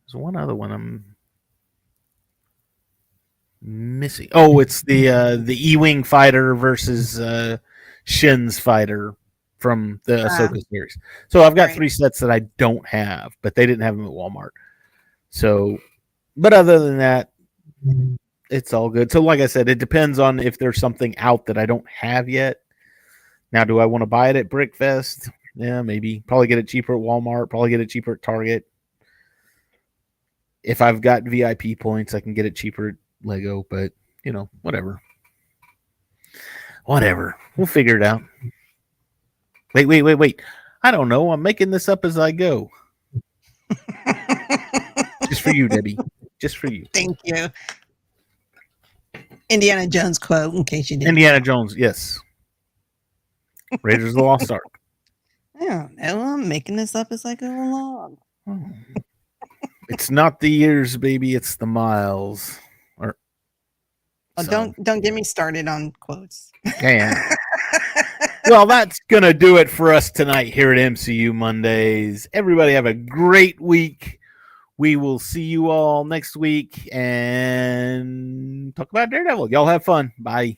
[0.06, 1.16] there's one other one I'm
[3.60, 4.28] missing.
[4.32, 7.58] Oh, it's the uh, the E-wing fighter versus uh,
[8.04, 9.14] Shin's fighter
[9.62, 10.28] from the Ah.
[10.28, 10.98] Ahsoka series.
[11.28, 11.76] So I've got Right.
[11.76, 14.50] three sets that I don't have, but they didn't have them at Walmart.
[15.30, 15.78] So,
[16.36, 17.30] but other than that,
[18.50, 19.10] it's all good.
[19.10, 22.28] So, like I said, it depends on if there's something out that I don't have
[22.28, 22.60] yet.
[23.52, 25.30] Now, do I want to buy it at Brickfest?
[25.54, 26.20] Yeah, maybe.
[26.26, 27.50] Probably get it cheaper at Walmart.
[27.50, 28.66] Probably get it cheaper at Target.
[30.62, 32.94] If I've got VIP points, I can get it cheaper at
[33.24, 33.66] Lego.
[33.68, 33.92] But
[34.24, 35.00] you know, whatever.
[36.84, 37.36] Whatever.
[37.56, 38.22] We'll figure it out.
[39.74, 40.42] Wait, wait, wait, wait.
[40.82, 41.32] I don't know.
[41.32, 42.70] I'm making this up as I go.
[45.28, 45.96] Just for you, Debbie.
[46.40, 46.84] Just for you.
[46.92, 47.48] Thank you.
[49.48, 51.08] Indiana Jones quote, in case you didn't.
[51.10, 52.18] Indiana Jones, yes.
[53.82, 54.62] Raiders of the Lost Ark.
[55.60, 56.20] I don't know.
[56.20, 58.18] I'm making this up as I go along.
[58.46, 58.60] Oh.
[59.88, 61.34] It's not the years, baby.
[61.34, 62.58] It's the miles.
[62.96, 63.16] Or
[64.38, 66.50] Oh, so, don't don't get me started on quotes.
[66.80, 67.14] damn.
[68.47, 72.28] well, that's gonna do it for us tonight here at MCU Mondays.
[72.32, 74.18] Everybody have a great week.
[74.78, 79.51] We will see you all next week and talk about Daredevil.
[79.51, 80.12] Y'all have fun.
[80.18, 80.57] Bye.